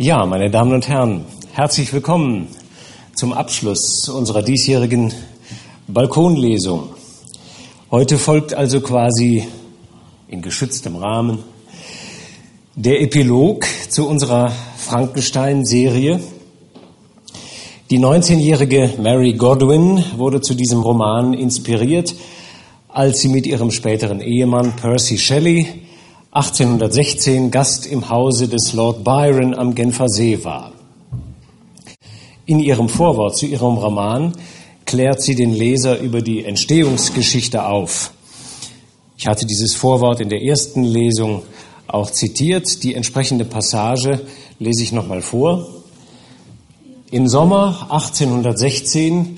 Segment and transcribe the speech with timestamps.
[0.00, 1.24] Ja, meine Damen und Herren,
[1.54, 2.46] herzlich willkommen
[3.16, 5.12] zum Abschluss unserer diesjährigen
[5.88, 6.90] Balkonlesung.
[7.90, 9.48] Heute folgt also quasi
[10.28, 11.40] in geschütztem Rahmen
[12.76, 16.20] der Epilog zu unserer Frankenstein-Serie.
[17.90, 22.14] Die 19-jährige Mary Godwin wurde zu diesem Roman inspiriert,
[22.86, 25.87] als sie mit ihrem späteren Ehemann Percy Shelley
[26.30, 30.72] 1816 Gast im Hause des Lord Byron am Genfer See war.
[32.44, 34.34] In ihrem Vorwort zu ihrem Roman
[34.84, 38.12] klärt sie den Leser über die Entstehungsgeschichte auf.
[39.16, 41.44] Ich hatte dieses Vorwort in der ersten Lesung
[41.86, 42.82] auch zitiert.
[42.82, 44.20] Die entsprechende Passage
[44.58, 45.66] lese ich nochmal vor.
[47.10, 49.36] Im Sommer 1816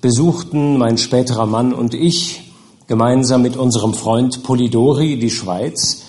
[0.00, 2.40] besuchten mein späterer Mann und ich
[2.86, 6.04] gemeinsam mit unserem Freund Polidori die Schweiz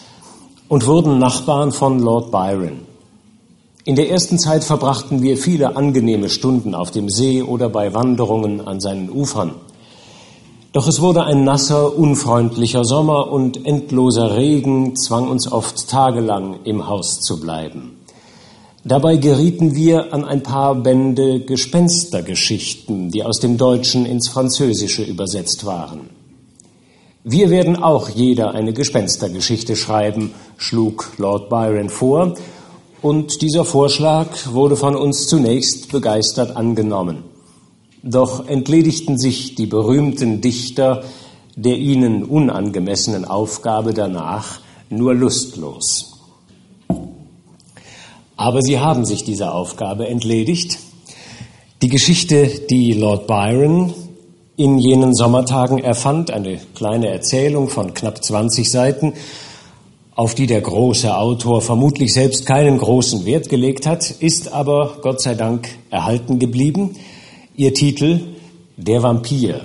[0.68, 2.82] und wurden Nachbarn von Lord Byron.
[3.84, 8.68] In der ersten Zeit verbrachten wir viele angenehme Stunden auf dem See oder bei Wanderungen
[8.68, 9.52] an seinen Ufern.
[10.74, 16.88] Doch es wurde ein nasser, unfreundlicher Sommer und endloser Regen zwang uns oft tagelang im
[16.88, 17.96] Haus zu bleiben.
[18.84, 25.66] Dabei gerieten wir an ein paar Bände Gespenstergeschichten, die aus dem Deutschen ins Französische übersetzt
[25.66, 26.10] waren.
[27.27, 32.35] Wir werden auch jeder eine Gespenstergeschichte schreiben, schlug Lord Byron vor,
[33.01, 37.23] und dieser Vorschlag wurde von uns zunächst begeistert angenommen.
[38.03, 41.03] Doch entledigten sich die berühmten Dichter
[41.55, 44.59] der ihnen unangemessenen Aufgabe danach
[44.91, 46.20] nur lustlos.
[48.35, 50.77] Aber sie haben sich dieser Aufgabe entledigt.
[51.81, 53.93] Die Geschichte, die Lord Byron
[54.58, 59.14] in jenen Sommertagen erfand, eine kleine Erzählung von knapp 20 Seiten,
[60.16, 65.22] auf die der große Autor vermutlich selbst keinen großen Wert gelegt hat, ist aber Gott
[65.22, 66.96] sei Dank erhalten geblieben.
[67.58, 68.22] Ihr Titel
[68.78, 69.59] Der Vampir.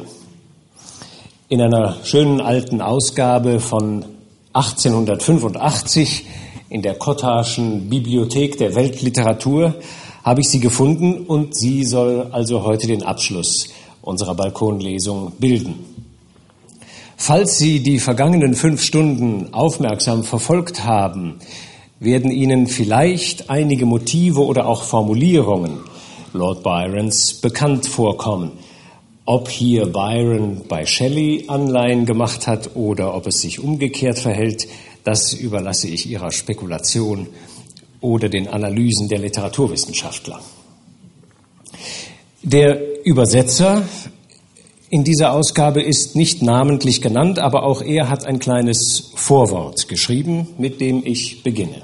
[1.49, 4.05] In einer schönen alten Ausgabe von
[4.55, 6.25] 1885
[6.69, 9.75] in der Kottaschen Bibliothek der Weltliteratur
[10.25, 13.69] habe ich sie gefunden und sie soll also heute den Abschluss
[14.03, 15.75] unserer Balkonlesung bilden.
[17.17, 21.39] Falls Sie die vergangenen fünf Stunden aufmerksam verfolgt haben,
[21.99, 25.81] werden Ihnen vielleicht einige Motive oder auch Formulierungen
[26.33, 28.53] Lord Byrons bekannt vorkommen.
[29.27, 34.67] Ob hier Byron bei Shelley Anleihen gemacht hat oder ob es sich umgekehrt verhält,
[35.05, 37.27] das überlasse ich Ihrer Spekulation
[38.01, 40.41] oder den Analysen der Literaturwissenschaftler.
[42.43, 43.83] Der Übersetzer
[44.89, 50.49] in dieser Ausgabe ist nicht namentlich genannt, aber auch er hat ein kleines Vorwort geschrieben,
[50.57, 51.83] mit dem ich beginne.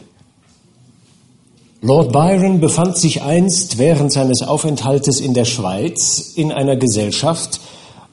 [1.83, 7.61] Lord Byron befand sich einst während seines Aufenthaltes in der Schweiz in einer Gesellschaft,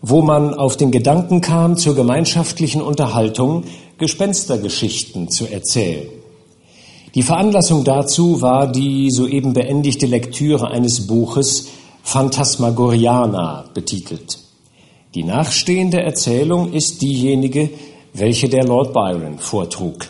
[0.02, 3.64] wo man auf den Gedanken kam, zur gemeinschaftlichen Unterhaltung
[3.98, 6.10] Gespenstergeschichten zu erzählen.
[7.16, 11.70] Die Veranlassung dazu war die soeben beendigte Lektüre eines Buches
[12.04, 14.38] Phantasmagoriana betitelt.
[15.16, 17.70] Die nachstehende Erzählung ist diejenige,
[18.14, 20.10] welche der Lord Byron vortrug.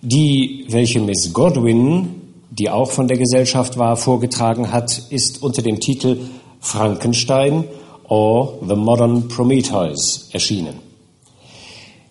[0.00, 5.80] Die, welche Miss Godwin, die auch von der Gesellschaft war, vorgetragen hat, ist unter dem
[5.80, 6.18] Titel
[6.60, 7.64] Frankenstein
[8.04, 10.74] or The Modern Prometheus erschienen.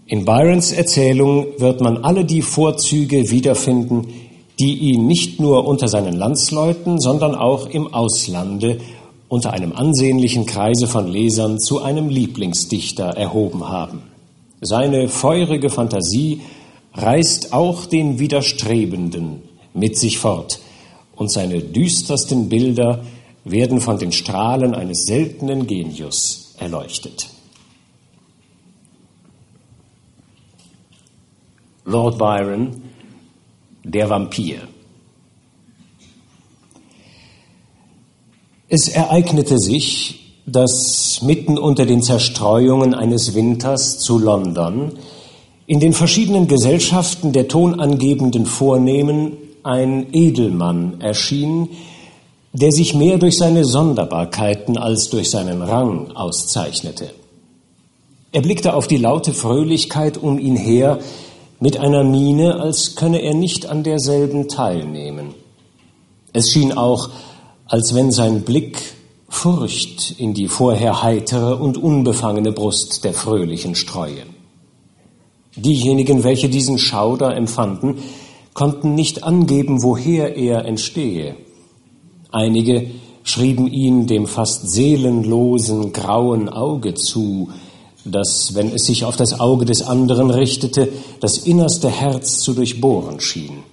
[0.06, 4.08] In Byrons Erzählung wird man alle die Vorzüge wiederfinden,
[4.62, 8.78] die ihn nicht nur unter seinen Landsleuten, sondern auch im Auslande
[9.28, 14.04] unter einem ansehnlichen Kreise von Lesern zu einem Lieblingsdichter erhoben haben.
[14.62, 16.42] Seine feurige Fantasie
[16.94, 19.42] reißt auch den Widerstrebenden
[19.74, 20.60] mit sich fort,
[21.16, 23.04] und seine düstersten Bilder
[23.44, 27.30] werden von den Strahlen eines seltenen Genius erleuchtet.
[31.86, 32.91] Lord Byron
[33.84, 34.60] der Vampir.
[38.70, 44.94] Es ereignete sich, dass mitten unter den Zerstreuungen eines Winters zu London
[45.68, 49.34] in den verschiedenen Gesellschaften der tonangebenden Vornehmen
[49.64, 51.70] ein Edelmann erschien,
[52.54, 57.12] der sich mehr durch seine Sonderbarkeiten als durch seinen Rang auszeichnete.
[58.34, 61.00] Er blickte auf die laute Fröhlichkeit um ihn her,
[61.62, 65.36] mit einer Miene, als könne er nicht an derselben teilnehmen.
[66.34, 67.10] Es schien auch,
[67.66, 68.82] als wenn sein Blick
[69.30, 74.24] Furcht in die vorher heitere und unbefangene Brust der Fröhlichen streue.
[75.56, 78.00] Diejenigen, welche diesen Schauder empfanden,
[78.54, 81.36] konnten nicht angeben, woher er entstehe.
[82.32, 82.88] Einige
[83.24, 87.50] schrieben ihn dem fast seelenlosen grauen Auge zu,
[88.06, 90.90] das, wenn es sich auf das Auge des anderen richtete,
[91.20, 93.64] das innerste Herz zu durchbohren schien.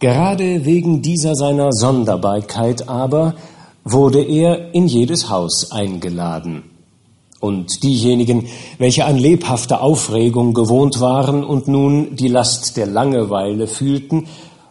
[0.00, 3.34] Gerade wegen dieser seiner Sonderbarkeit aber
[3.84, 6.64] wurde er in jedes Haus eingeladen.
[7.40, 8.46] Und diejenigen,
[8.78, 14.26] welche an lebhafter Aufregung gewohnt waren und nun die Last der Langeweile fühlten,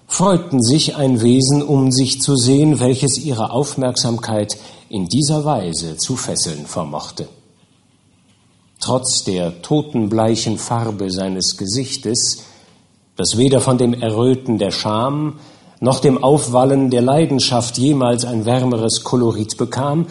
[0.05, 4.57] freuten sich, ein Wesen um sich zu sehen, welches ihre Aufmerksamkeit
[4.89, 7.27] in dieser Weise zu fesseln vermochte.
[8.79, 12.43] Trotz der totenbleichen Farbe seines Gesichtes,
[13.15, 15.39] das weder von dem Erröten der Scham
[15.79, 20.07] noch dem Aufwallen der Leidenschaft jemals ein wärmeres Kolorit bekam,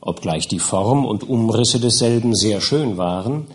[0.00, 3.46] obgleich die Form und Umrisse desselben sehr schön waren,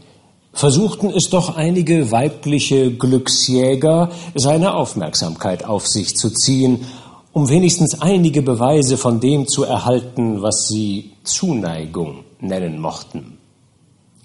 [0.53, 6.85] versuchten es doch einige weibliche Glücksjäger, seine Aufmerksamkeit auf sich zu ziehen,
[7.31, 13.36] um wenigstens einige Beweise von dem zu erhalten, was sie Zuneigung nennen mochten.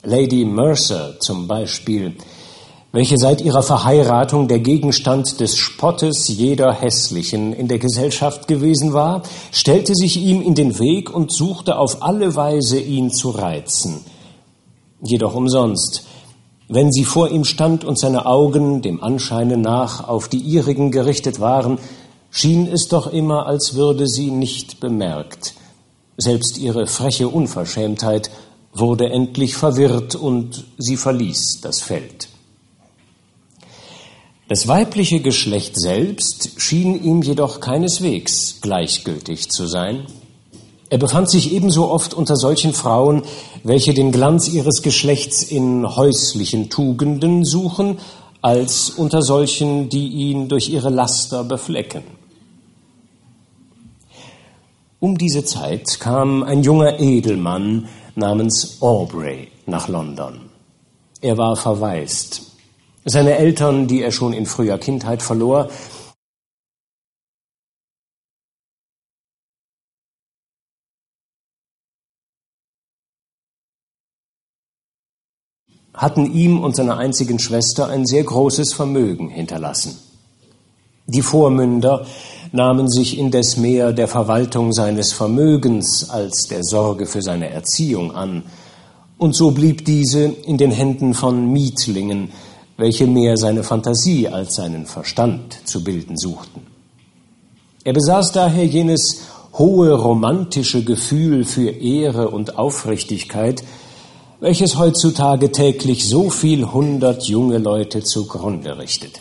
[0.04, 2.16] Lady Mercer zum Beispiel,
[2.90, 9.22] welche seit ihrer Verheiratung der Gegenstand des Spottes jeder Hässlichen in der Gesellschaft gewesen war,
[9.52, 14.04] stellte sich ihm in den Weg und suchte auf alle Weise, ihn zu reizen.
[15.00, 16.04] Jedoch umsonst,
[16.68, 21.38] wenn sie vor ihm stand und seine Augen dem Anscheine nach auf die ihrigen gerichtet
[21.38, 21.78] waren,
[22.30, 25.54] schien es doch immer, als würde sie nicht bemerkt.
[26.16, 28.30] Selbst ihre freche Unverschämtheit
[28.72, 32.28] wurde endlich verwirrt und sie verließ das Feld.
[34.48, 40.06] Das weibliche Geschlecht selbst schien ihm jedoch keineswegs gleichgültig zu sein.
[40.90, 43.22] Er befand sich ebenso oft unter solchen Frauen,
[43.64, 47.98] welche den Glanz ihres Geschlechts in häuslichen Tugenden suchen,
[48.42, 52.02] als unter solchen, die ihn durch ihre Laster beflecken.
[55.00, 60.50] Um diese Zeit kam ein junger Edelmann namens Aubrey nach London.
[61.20, 62.52] Er war verwaist.
[63.04, 65.68] Seine Eltern, die er schon in früher Kindheit verlor,
[75.94, 79.98] hatten ihm und seiner einzigen Schwester ein sehr großes Vermögen hinterlassen.
[81.06, 82.06] Die Vormünder
[82.52, 88.44] nahmen sich indes mehr der Verwaltung seines Vermögens als der Sorge für seine Erziehung an,
[89.18, 92.32] und so blieb diese in den Händen von Mietlingen,
[92.76, 96.62] welche mehr seine Fantasie als seinen Verstand zu bilden suchten.
[97.84, 99.22] Er besaß daher jenes
[99.52, 103.62] hohe romantische Gefühl für Ehre und Aufrichtigkeit,
[104.40, 109.20] welches heutzutage täglich so viel hundert junge Leute zugrunde richtet.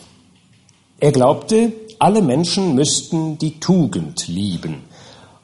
[0.98, 4.82] Er glaubte, alle Menschen müssten die Tugend lieben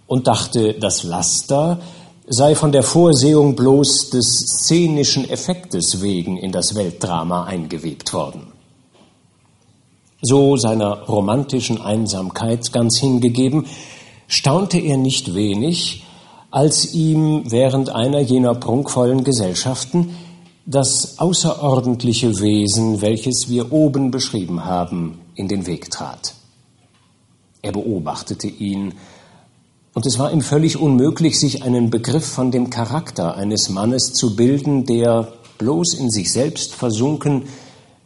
[0.09, 1.79] und dachte, das Laster
[2.27, 4.25] sei von der Vorsehung bloß des
[4.65, 8.49] szenischen Effektes wegen in das Weltdrama eingewebt worden.
[10.21, 13.67] So seiner romantischen Einsamkeit ganz hingegeben,
[14.27, 16.03] staunte er nicht wenig,
[16.51, 20.17] als ihm während einer jener prunkvollen Gesellschaften
[20.67, 26.35] das außerordentliche Wesen, welches wir oben beschrieben haben, in den Weg trat.
[27.63, 28.95] Er beobachtete ihn,
[29.95, 34.37] und es war ihm völlig unmöglich, sich einen Begriff von dem Charakter eines Mannes zu
[34.37, 37.49] bilden, der, bloß in sich selbst versunken,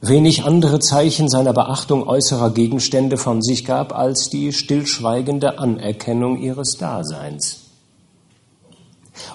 [0.00, 6.78] wenig andere Zeichen seiner Beachtung äußerer Gegenstände von sich gab als die stillschweigende Anerkennung ihres
[6.78, 7.58] Daseins.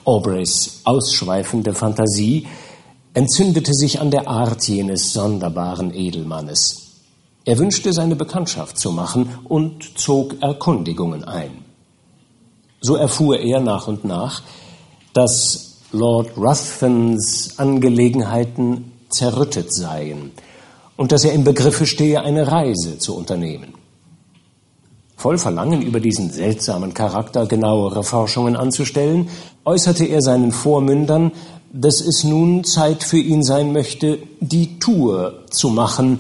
[0.04, 2.48] Aubreys ausschweifende Fantasie
[3.14, 6.87] entzündete sich an der Art jenes sonderbaren Edelmannes.
[7.48, 11.64] Er wünschte seine Bekanntschaft zu machen und zog Erkundigungen ein.
[12.82, 14.44] So erfuhr er nach und nach,
[15.14, 20.34] dass Lord Ruthvens Angelegenheiten zerrüttet seien
[20.98, 23.76] und dass er im Begriffe stehe, eine Reise zu unternehmen.
[25.16, 29.30] Voll Verlangen über diesen seltsamen Charakter genauere Forschungen anzustellen,
[29.64, 31.32] äußerte er seinen Vormündern,
[31.72, 36.20] dass es nun Zeit für ihn sein möchte, die Tour zu machen,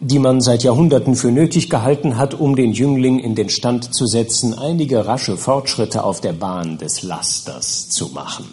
[0.00, 4.06] die man seit Jahrhunderten für nötig gehalten hat, um den Jüngling in den Stand zu
[4.06, 8.46] setzen, einige rasche Fortschritte auf der Bahn des Lasters zu machen.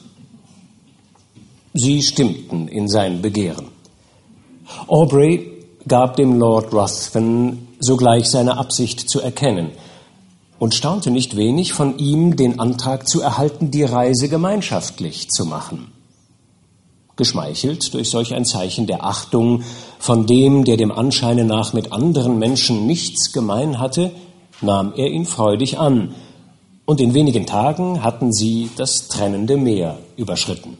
[1.73, 3.67] Sie stimmten in sein Begehren.
[4.87, 5.53] Aubrey
[5.87, 9.69] gab dem Lord Ruthven sogleich seine Absicht zu erkennen
[10.59, 15.91] und staunte nicht wenig, von ihm den Antrag zu erhalten, die Reise gemeinschaftlich zu machen.
[17.15, 19.63] Geschmeichelt durch solch ein Zeichen der Achtung
[19.99, 24.11] von dem, der dem Anscheine nach mit anderen Menschen nichts gemein hatte,
[24.61, 26.15] nahm er ihn freudig an,
[26.85, 30.77] und in wenigen Tagen hatten sie das trennende Meer überschritten.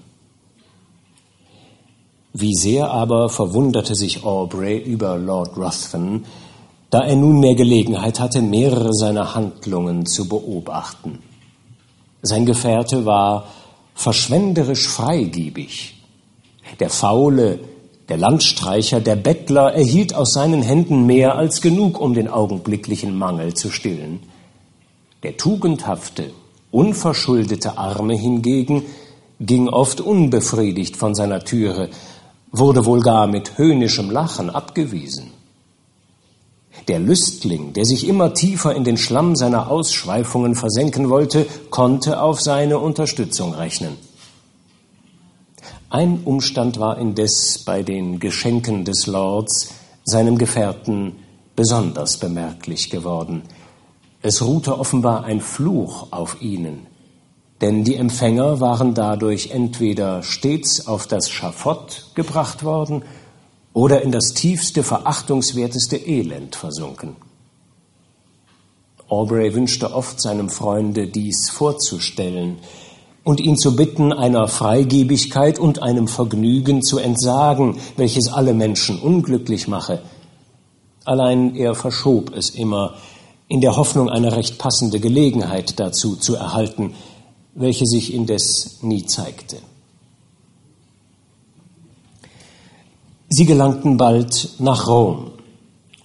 [2.31, 6.23] Wie sehr aber verwunderte sich Aubrey über Lord Ruthven,
[6.89, 11.19] da er nunmehr Gelegenheit hatte, mehrere seiner Handlungen zu beobachten.
[12.21, 13.47] Sein Gefährte war
[13.93, 15.95] verschwenderisch freigebig.
[16.79, 17.59] Der Faule,
[18.09, 23.53] der Landstreicher, der Bettler erhielt aus seinen Händen mehr als genug, um den augenblicklichen Mangel
[23.53, 24.19] zu stillen.
[25.23, 26.31] Der tugendhafte,
[26.71, 28.83] unverschuldete Arme hingegen
[29.41, 31.89] ging oft unbefriedigt von seiner Türe,
[32.51, 35.31] wurde wohl gar mit höhnischem Lachen abgewiesen.
[36.87, 42.39] Der Lüstling, der sich immer tiefer in den Schlamm seiner Ausschweifungen versenken wollte, konnte auf
[42.39, 43.97] seine Unterstützung rechnen.
[45.89, 49.69] Ein Umstand war indes bei den Geschenken des Lords
[50.03, 51.15] seinem Gefährten
[51.55, 53.43] besonders bemerklich geworden.
[54.21, 56.87] Es ruhte offenbar ein Fluch auf ihnen,
[57.61, 63.03] denn die Empfänger waren dadurch entweder stets auf das Schafott gebracht worden
[63.71, 67.15] oder in das tiefste, verachtungswerteste Elend versunken.
[69.07, 72.57] Aubrey wünschte oft seinem Freunde dies vorzustellen
[73.27, 79.67] und ihn zu bitten, einer Freigebigkeit und einem Vergnügen zu entsagen, welches alle Menschen unglücklich
[79.67, 80.01] mache.
[81.03, 82.93] Allein er verschob es immer,
[83.49, 86.93] in der Hoffnung, eine recht passende Gelegenheit dazu zu erhalten,
[87.53, 89.57] welche sich indes nie zeigte.
[93.27, 95.31] Sie gelangten bald nach Rom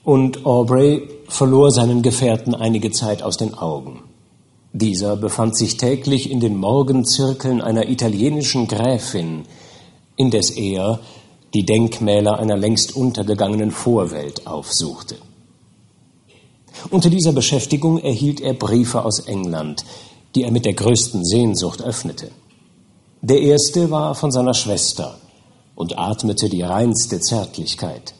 [0.02, 4.12] und Aubrey verlor seinen Gefährten einige Zeit aus den Augen.
[4.73, 9.45] Dieser befand sich täglich in den Morgenzirkeln einer italienischen Gräfin,
[10.17, 11.00] indes er
[11.52, 15.17] die Denkmäler einer längst untergegangenen Vorwelt aufsuchte.
[16.91, 19.85] Unter dieser Beschäftigung erhielt er Briefe aus England,
[20.35, 22.31] die er mit der größten Sehnsucht öffnete.
[23.21, 25.19] Der erste war von seiner Schwester
[25.75, 28.14] und atmete die reinste Zärtlichkeit.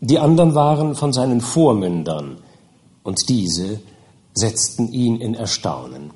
[0.00, 2.38] Die anderen waren von seinen Vormündern,
[3.02, 3.78] und diese
[4.36, 6.12] setzten ihn in Erstaunen.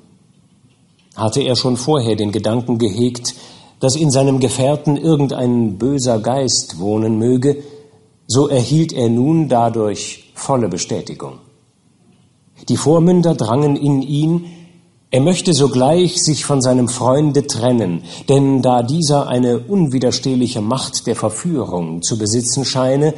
[1.15, 3.35] Hatte er schon vorher den Gedanken gehegt,
[3.81, 7.63] dass in seinem Gefährten irgendein böser Geist wohnen möge,
[8.27, 11.39] so erhielt er nun dadurch volle Bestätigung.
[12.69, 14.45] Die Vormünder drangen in ihn,
[15.09, 21.17] er möchte sogleich sich von seinem Freunde trennen, denn da dieser eine unwiderstehliche Macht der
[21.17, 23.15] Verführung zu besitzen scheine,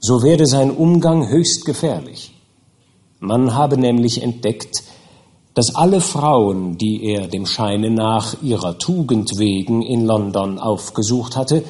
[0.00, 2.37] so werde sein Umgang höchst gefährlich.
[3.20, 4.84] Man habe nämlich entdeckt,
[5.54, 11.64] dass alle Frauen, die er dem Scheine nach ihrer Tugend wegen in London aufgesucht hatte,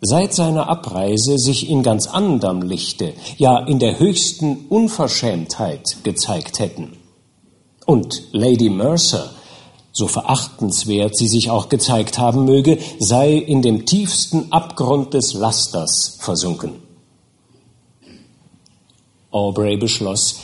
[0.00, 6.96] seit seiner Abreise sich in ganz anderem Lichte, ja in der höchsten Unverschämtheit gezeigt hätten.
[7.84, 9.30] Und Lady Mercer,
[9.92, 16.18] so verachtenswert sie sich auch gezeigt haben möge, sei in dem tiefsten Abgrund des Lasters
[16.20, 16.74] versunken.
[19.30, 20.40] Aubrey beschloss,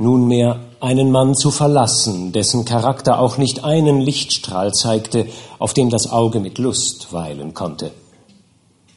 [0.00, 5.26] nunmehr einen Mann zu verlassen, dessen Charakter auch nicht einen Lichtstrahl zeigte,
[5.58, 7.92] auf dem das Auge mit Lust weilen konnte.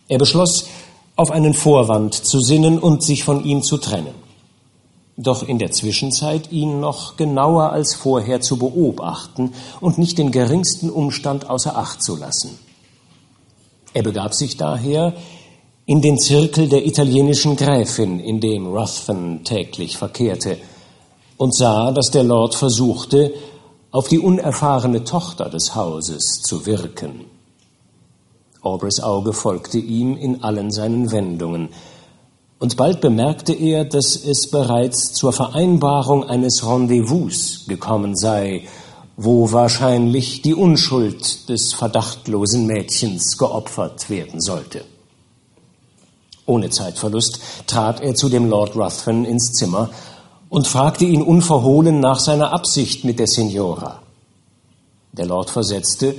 [0.07, 0.67] Er beschloss,
[1.15, 4.23] auf einen Vorwand zu sinnen und sich von ihm zu trennen
[5.17, 10.89] doch in der Zwischenzeit ihn noch genauer als vorher zu beobachten und nicht den geringsten
[10.89, 12.57] Umstand außer Acht zu lassen.
[13.93, 15.13] Er begab sich daher
[15.85, 20.57] in den Zirkel der italienischen Gräfin, in dem Ruthven täglich verkehrte,
[21.37, 23.33] und sah, dass der Lord versuchte,
[23.91, 27.25] auf die unerfahrene Tochter des Hauses zu wirken.
[28.61, 31.69] Aubreys Auge folgte ihm in allen seinen Wendungen,
[32.59, 38.63] und bald bemerkte er, dass es bereits zur Vereinbarung eines Rendezvous gekommen sei,
[39.17, 44.85] wo wahrscheinlich die Unschuld des verdachtlosen Mädchens geopfert werden sollte.
[46.45, 49.89] Ohne Zeitverlust trat er zu dem Lord Ruthven ins Zimmer
[50.53, 54.03] und fragte ihn unverhohlen nach seiner Absicht mit der Signora.
[55.11, 56.13] Der Lord versetzte,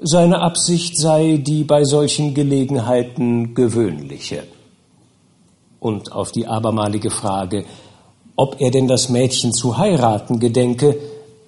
[0.00, 4.42] seine Absicht sei die bei solchen Gelegenheiten gewöhnliche
[5.78, 7.64] und auf die abermalige Frage,
[8.34, 10.98] ob er denn das Mädchen zu heiraten gedenke,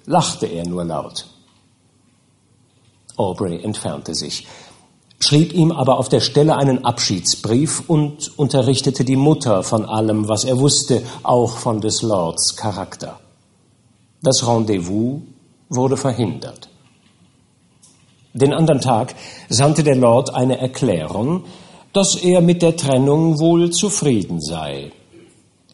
[0.05, 1.25] lachte er nur laut.
[3.17, 4.47] Aubrey entfernte sich,
[5.19, 10.43] schrieb ihm aber auf der Stelle einen Abschiedsbrief und unterrichtete die Mutter von allem, was
[10.43, 13.19] er wusste, auch von des Lords Charakter.
[14.21, 15.21] Das Rendezvous
[15.69, 16.69] wurde verhindert.
[18.33, 19.15] Den anderen Tag
[19.49, 21.45] sandte der Lord eine Erklärung,
[21.93, 24.91] dass er mit der Trennung wohl zufrieden sei,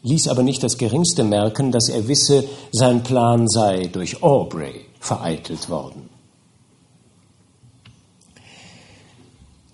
[0.03, 5.69] ließ aber nicht das geringste merken, dass er wisse, sein Plan sei durch Aubrey vereitelt
[5.69, 6.12] worden.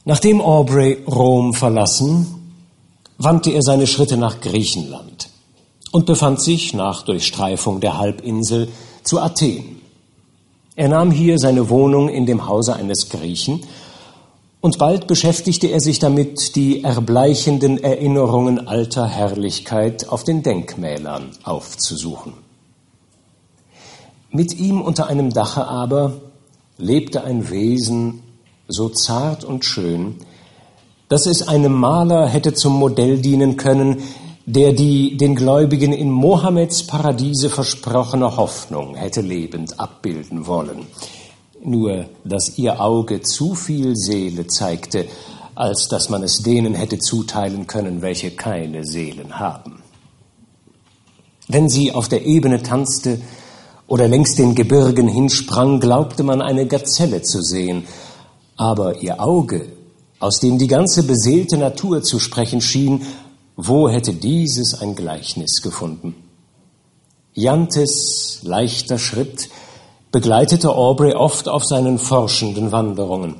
[0.10, 2.26] Nachdem Aubrey Rom verlassen,
[3.20, 5.30] wandte er seine Schritte nach Griechenland
[5.92, 8.70] und befand sich nach Durchstreifung der Halbinsel
[9.04, 9.80] zu Athen.
[10.76, 13.62] Er nahm hier seine Wohnung in dem Hause eines Griechen
[14.62, 22.34] und bald beschäftigte er sich damit, die erbleichenden Erinnerungen alter Herrlichkeit auf den Denkmälern aufzusuchen.
[24.32, 26.14] Mit ihm unter einem Dache aber
[26.80, 28.24] lebte ein Wesen
[28.70, 30.16] so zart und schön,
[31.10, 34.04] dass es einem Maler hätte zum Modell dienen können,
[34.46, 40.88] der die den Gläubigen in Mohammeds Paradiese versprochene Hoffnung hätte lebend abbilden wollen
[41.64, 45.06] nur dass ihr Auge zu viel Seele zeigte,
[45.56, 49.82] als dass man es denen hätte zuteilen können, welche keine Seelen haben.
[51.48, 53.20] Wenn sie auf der Ebene tanzte
[53.88, 57.86] oder längs den Gebirgen hinsprang, glaubte man eine Gazelle zu sehen,
[58.60, 59.68] aber ihr Auge,
[60.20, 63.06] aus dem die ganze beseelte Natur zu sprechen schien,
[63.56, 66.14] wo hätte dieses ein Gleichnis gefunden?
[67.34, 69.50] Jantes leichter Schritt
[70.12, 73.36] begleitete Aubrey oft auf seinen forschenden Wanderungen.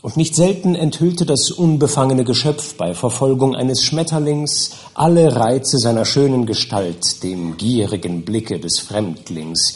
[0.00, 6.46] Und nicht selten enthüllte das unbefangene Geschöpf bei Verfolgung eines Schmetterlings alle Reize seiner schönen
[6.46, 9.74] Gestalt dem gierigen Blicke des Fremdlings,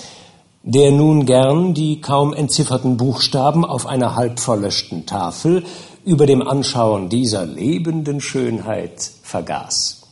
[0.65, 5.65] der nun gern die kaum entzifferten Buchstaben auf einer halb verlöschten Tafel
[6.05, 10.03] über dem Anschauen dieser lebenden Schönheit vergaß.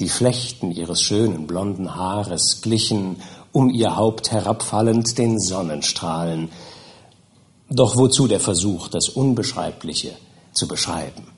[0.00, 3.16] Die Flechten ihres schönen blonden Haares glichen
[3.52, 6.50] um ihr Haupt herabfallend den Sonnenstrahlen.
[7.70, 10.12] Doch wozu der Versuch, das Unbeschreibliche
[10.52, 11.33] zu beschreiben?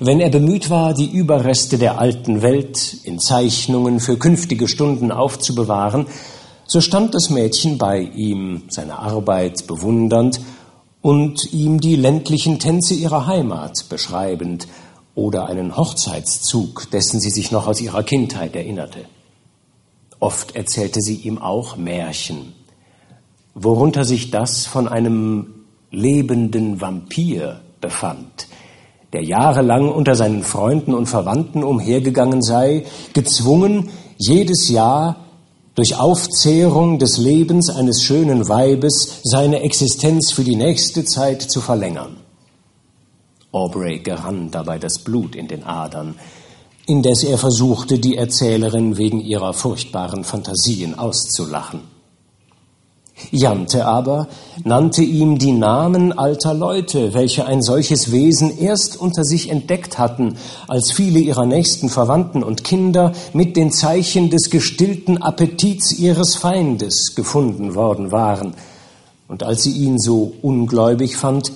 [0.00, 6.06] Wenn er bemüht war, die Überreste der alten Welt in Zeichnungen für künftige Stunden aufzubewahren,
[6.66, 10.40] so stand das Mädchen bei ihm, seine Arbeit bewundernd
[11.00, 14.68] und ihm die ländlichen Tänze ihrer Heimat beschreibend
[15.14, 19.06] oder einen Hochzeitszug, dessen sie sich noch aus ihrer Kindheit erinnerte.
[20.20, 22.52] Oft erzählte sie ihm auch Märchen,
[23.54, 28.48] worunter sich das von einem lebenden Vampir befand,
[29.12, 35.24] der jahrelang unter seinen Freunden und Verwandten umhergegangen sei, gezwungen, jedes Jahr
[35.74, 42.16] durch Aufzehrung des Lebens eines schönen Weibes seine Existenz für die nächste Zeit zu verlängern.
[43.52, 46.16] Aubrey gerann dabei das Blut in den Adern,
[46.86, 51.97] indes er versuchte, die Erzählerin wegen ihrer furchtbaren Fantasien auszulachen.
[53.30, 54.28] Jante aber
[54.64, 60.36] nannte ihm die Namen alter Leute, welche ein solches Wesen erst unter sich entdeckt hatten,
[60.66, 67.14] als viele ihrer nächsten Verwandten und Kinder mit den Zeichen des gestillten Appetits ihres Feindes
[67.14, 68.54] gefunden worden waren.
[69.28, 71.52] Und als sie ihn so ungläubig fand,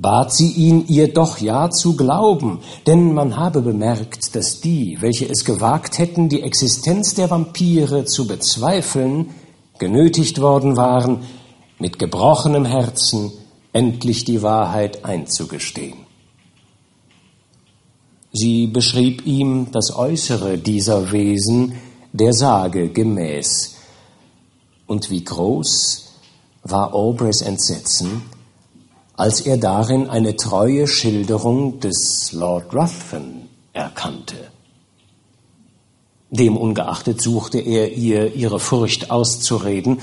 [0.00, 5.28] bat sie ihn, ihr doch ja zu glauben, denn man habe bemerkt, dass die, welche
[5.28, 9.28] es gewagt hätten, die Existenz der Vampire zu bezweifeln,
[9.80, 11.24] genötigt worden waren,
[11.80, 13.32] mit gebrochenem Herzen
[13.72, 15.98] endlich die Wahrheit einzugestehen.
[18.32, 21.74] Sie beschrieb ihm das Äußere dieser Wesen
[22.12, 23.76] der Sage gemäß.
[24.86, 26.12] Und wie groß
[26.62, 28.22] war Aubreys Entsetzen,
[29.16, 34.50] als er darin eine treue Schilderung des Lord Ruthven erkannte.
[36.30, 40.00] Demungeachtet suchte er ihr ihre Furcht auszureden,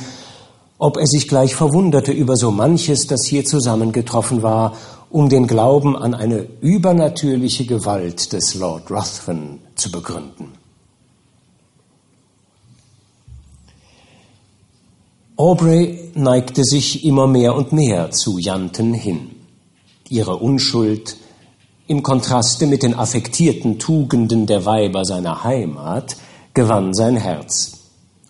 [0.77, 4.73] ob er sich gleich verwunderte über so manches, das hier zusammengetroffen war,
[5.09, 10.51] um den Glauben an eine übernatürliche Gewalt des Lord Ruthven zu begründen.
[15.37, 19.29] Aubrey neigte sich immer mehr und mehr zu Janten hin.
[20.09, 21.15] Ihre Unschuld
[21.87, 26.17] im Kontraste mit den affektierten Tugenden der Weiber seiner Heimat
[26.53, 27.79] gewann sein Herz.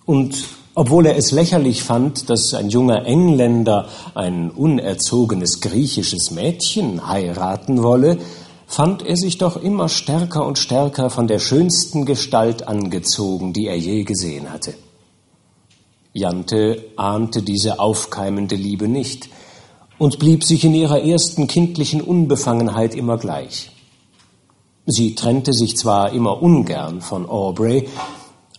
[0.06, 0.36] Und
[0.76, 8.20] obwohl er es lächerlich fand, dass ein junger Engländer ein unerzogenes griechisches Mädchen heiraten wolle,
[8.68, 13.78] fand er sich doch immer stärker und stärker von der schönsten Gestalt angezogen, die er
[13.78, 14.76] je gesehen hatte.
[16.14, 19.30] Jante ahnte diese aufkeimende Liebe nicht
[20.00, 23.72] und blieb sich in ihrer ersten kindlichen Unbefangenheit immer gleich.
[24.86, 27.88] Sie trennte sich zwar immer ungern von Aubrey,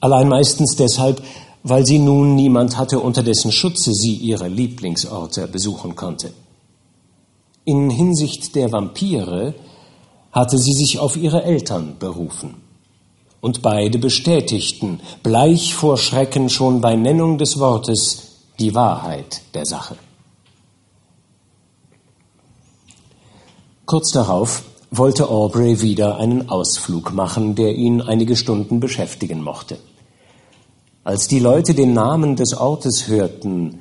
[0.01, 1.23] allein meistens deshalb,
[1.63, 6.33] weil sie nun niemand hatte, unter dessen Schutze sie ihre Lieblingsorte besuchen konnte.
[7.65, 9.55] In Hinsicht der Vampire
[10.33, 12.55] hatte sie sich auf ihre Eltern berufen.
[13.41, 19.97] Und beide bestätigten, bleich vor Schrecken schon bei Nennung des Wortes, die Wahrheit der Sache.
[23.89, 29.79] Kurz darauf wollte Aubrey wieder einen Ausflug machen, der ihn einige Stunden beschäftigen mochte.
[31.05, 33.79] Als die Leute den Namen des Ortes hörten,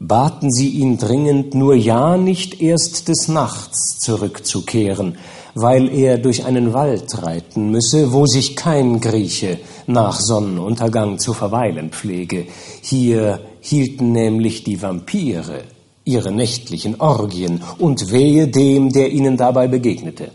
[0.00, 5.18] baten sie ihn dringend, nur ja nicht erst des Nachts zurückzukehren,
[5.54, 11.90] weil er durch einen Wald reiten müsse, wo sich kein Grieche nach Sonnenuntergang zu verweilen
[11.90, 12.48] pflege.
[12.80, 15.62] Hier hielten nämlich die Vampire
[16.04, 20.30] ihre nächtlichen Orgien und wehe dem, der ihnen dabei begegnete.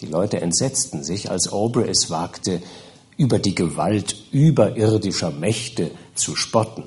[0.00, 2.60] Die Leute entsetzten sich, als Aubrey es wagte,
[3.16, 6.84] über die Gewalt überirdischer Mächte zu spotten.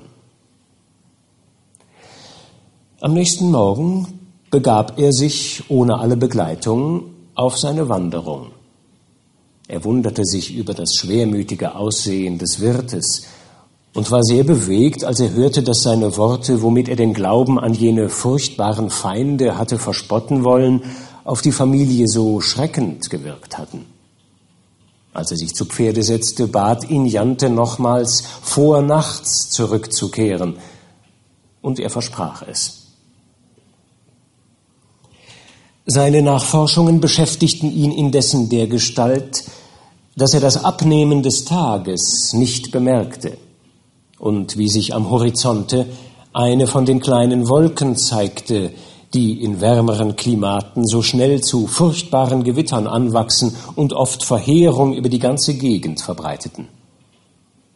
[3.00, 8.52] Am nächsten Morgen begab er sich ohne alle Begleitung auf seine Wanderung.
[9.68, 13.28] Er wunderte sich über das schwermütige Aussehen des Wirtes
[13.96, 17.74] und war sehr bewegt, als er hörte, dass seine Worte, womit er den Glauben an
[17.74, 20.84] jene furchtbaren Feinde hatte verspotten wollen,
[21.24, 23.86] auf die Familie so schreckend gewirkt hatten.
[25.14, 30.58] Als er sich zu Pferde setzte, bat ihn Jante nochmals, vor nachts zurückzukehren,
[31.62, 32.88] und er versprach es.
[35.86, 39.46] Seine Nachforschungen beschäftigten ihn indessen der Gestalt,
[40.18, 43.38] dass er das Abnehmen des Tages nicht bemerkte
[44.26, 45.86] und wie sich am Horizonte
[46.34, 48.72] eine von den kleinen Wolken zeigte,
[49.14, 55.20] die in wärmeren Klimaten so schnell zu furchtbaren Gewittern anwachsen und oft Verheerung über die
[55.20, 56.68] ganze Gegend verbreiteten.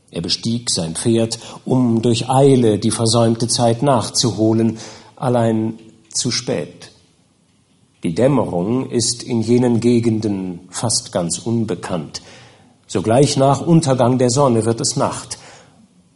[0.10, 4.80] Er bestieg sein Pferd, um durch Eile die versäumte Zeit nachzuholen,
[5.16, 5.76] allein
[6.12, 6.90] zu spät.
[8.02, 12.24] Die Dämmerung ist in jenen Gegenden fast ganz unbekannt.
[12.88, 15.39] Sogleich nach Untergang der Sonne wird es Nacht,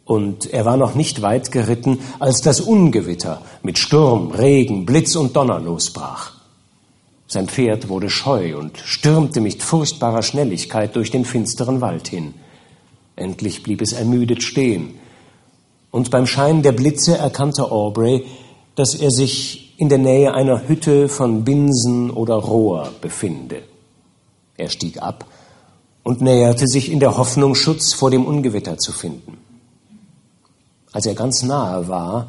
[0.04, 5.34] und er war noch nicht weit geritten, als das Ungewitter mit Sturm, Regen, Blitz und
[5.34, 6.32] Donner losbrach.
[7.26, 12.34] Sein Pferd wurde scheu und stürmte mit furchtbarer Schnelligkeit durch den finsteren Wald hin.
[13.16, 14.94] Endlich blieb es ermüdet stehen.
[15.90, 18.24] Und beim Schein der Blitze erkannte Aubrey,
[18.74, 23.62] dass er sich in der Nähe einer Hütte von Binsen oder Rohr befinde.
[24.56, 25.24] Er stieg ab
[26.02, 29.38] und näherte sich in der Hoffnung, Schutz vor dem Ungewitter zu finden.
[30.94, 32.28] Als er ganz nahe war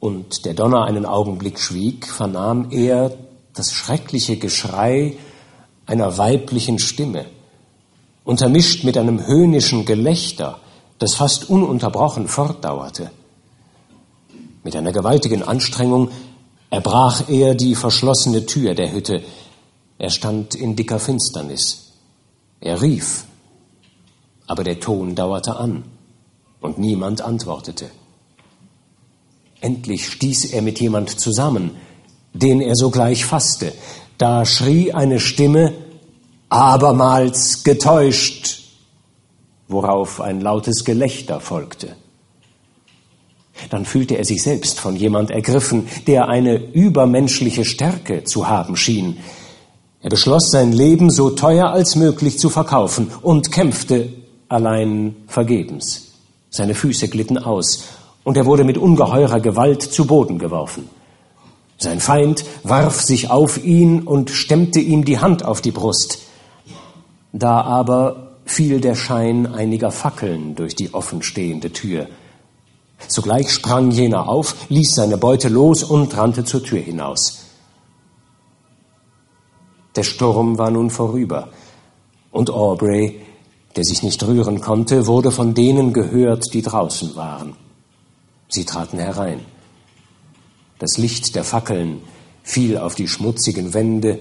[0.00, 3.12] und der Donner einen Augenblick schwieg, vernahm er
[3.52, 5.18] das schreckliche Geschrei
[5.84, 7.26] einer weiblichen Stimme,
[8.24, 10.60] untermischt mit einem höhnischen Gelächter,
[10.98, 13.10] das fast ununterbrochen fortdauerte.
[14.64, 16.10] Mit einer gewaltigen Anstrengung
[16.70, 19.22] erbrach er die verschlossene Tür der Hütte.
[19.98, 21.92] Er stand in dicker Finsternis.
[22.60, 23.26] Er rief,
[24.46, 25.84] aber der Ton dauerte an
[26.60, 27.90] und niemand antwortete.
[29.60, 31.72] Endlich stieß er mit jemand zusammen,
[32.32, 33.72] den er sogleich fasste.
[34.18, 35.72] Da schrie eine Stimme,
[36.48, 38.62] abermals getäuscht,
[39.68, 41.96] worauf ein lautes Gelächter folgte.
[43.68, 49.18] Dann fühlte er sich selbst von jemand ergriffen, der eine übermenschliche Stärke zu haben schien.
[50.00, 54.08] Er beschloss, sein Leben so teuer als möglich zu verkaufen und kämpfte
[54.48, 56.09] allein vergebens.
[56.50, 57.84] Seine Füße glitten aus,
[58.24, 60.90] und er wurde mit ungeheurer Gewalt zu Boden geworfen.
[61.78, 66.18] Sein Feind warf sich auf ihn und stemmte ihm die Hand auf die Brust.
[67.32, 72.08] Da aber fiel der Schein einiger Fackeln durch die offenstehende Tür.
[73.08, 77.46] Sogleich sprang jener auf, ließ seine Beute los und rannte zur Tür hinaus.
[79.96, 81.48] Der Sturm war nun vorüber,
[82.30, 83.20] und Aubrey
[83.76, 87.54] der sich nicht rühren konnte, wurde von denen gehört, die draußen waren.
[88.48, 89.40] Sie traten herein.
[90.78, 92.00] Das Licht der Fackeln
[92.42, 94.18] fiel auf die schmutzigen Wände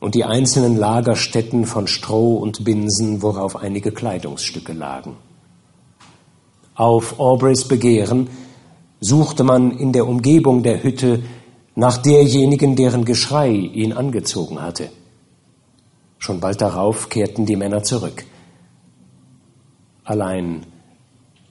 [0.00, 5.16] und die einzelnen Lagerstätten von Stroh und Binsen, worauf einige Kleidungsstücke lagen.
[6.74, 8.28] Auf Aubreys Begehren
[9.00, 11.22] suchte man in der Umgebung der Hütte
[11.74, 14.90] nach derjenigen, deren Geschrei ihn angezogen hatte.
[16.18, 18.24] Schon bald darauf kehrten die Männer zurück.
[20.08, 20.64] Allein,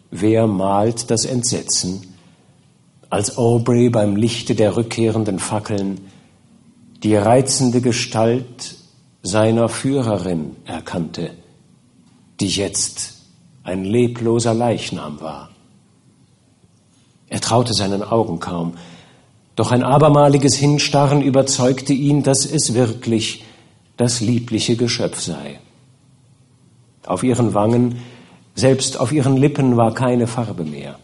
[0.09, 2.15] wer malt das Entsetzen,
[3.07, 6.01] als Aubrey beim Lichte der rückkehrenden Fackeln
[7.03, 8.77] die reizende Gestalt
[9.21, 11.35] seiner Führerin erkannte,
[12.39, 13.17] die jetzt
[13.63, 15.51] ein lebloser Leichnam war.
[17.27, 18.73] Er traute seinen Augen kaum,
[19.55, 23.43] Doch ein abermaliges Hinstarren überzeugte ihn, dass es wirklich
[23.97, 25.59] das liebliche Geschöpf sei.
[27.05, 27.99] Auf ihren Wangen,
[28.57, 30.95] selbst auf ihren Lippen war keine Farbe mehr.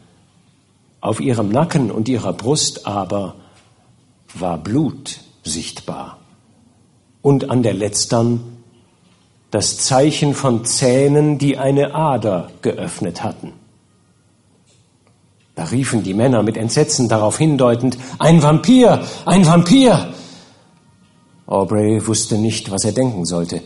[1.02, 3.36] Auf ihrem Nacken und ihrer Brust aber
[4.34, 6.18] war Blut sichtbar.
[7.22, 8.42] Und an der letztern
[9.52, 13.54] das Zeichen von Zähnen, die eine Ader geöffnet hatten.
[15.54, 20.12] Da riefen die Männer mit Entsetzen darauf hindeutend, ein Vampir, ein Vampir.
[21.46, 23.62] Aubrey wusste nicht, was er denken sollte.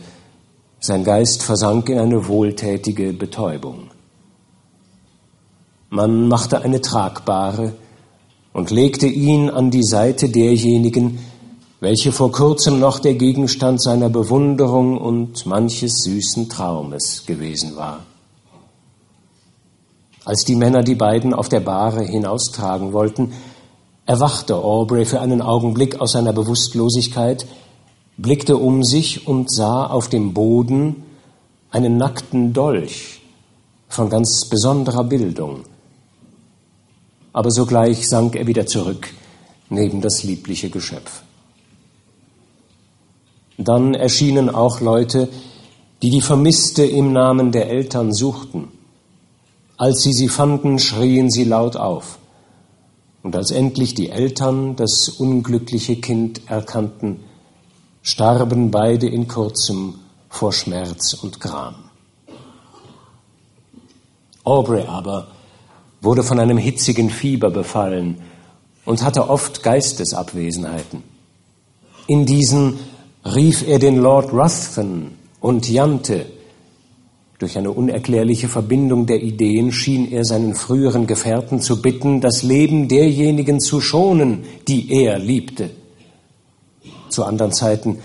[0.80, 3.90] Sein Geist versank in eine wohltätige Betäubung.
[5.90, 7.72] Man machte eine tragbare
[8.52, 11.18] und legte ihn an die Seite derjenigen,
[11.80, 18.04] welche vor kurzem noch der Gegenstand seiner Bewunderung und manches süßen Traumes gewesen war.
[20.24, 23.32] Als die Männer die beiden auf der Bahre hinaustragen wollten,
[24.06, 27.46] erwachte Aubrey für einen Augenblick aus seiner Bewusstlosigkeit,
[28.18, 31.04] blickte um sich und sah auf dem Boden
[31.70, 33.20] einen nackten Dolch
[33.88, 35.64] von ganz besonderer Bildung.
[37.32, 39.08] Aber sogleich sank er wieder zurück
[39.70, 41.22] neben das liebliche Geschöpf.
[43.56, 45.28] Dann erschienen auch Leute,
[46.02, 48.68] die die Vermisste im Namen der Eltern suchten.
[49.76, 52.18] Als sie sie fanden, schrien sie laut auf.
[53.22, 57.20] Und als endlich die Eltern das unglückliche Kind erkannten,
[58.02, 59.94] starben beide in kurzem
[60.28, 61.74] vor Schmerz und Gram.
[64.44, 65.28] Aubrey aber
[66.00, 68.22] wurde von einem hitzigen Fieber befallen
[68.84, 71.02] und hatte oft Geistesabwesenheiten.
[72.06, 72.78] In diesen
[73.24, 76.26] rief er den Lord Ruthven und Jante.
[77.38, 82.88] Durch eine unerklärliche Verbindung der Ideen schien er seinen früheren Gefährten zu bitten, das Leben
[82.88, 85.70] derjenigen zu schonen, die er liebte.
[87.10, 87.98] Zu anderen Zeiten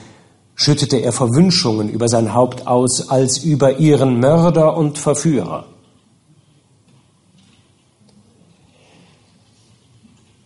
[0.56, 5.66] schüttete er Verwünschungen über sein Haupt aus als über ihren Mörder und Verführer.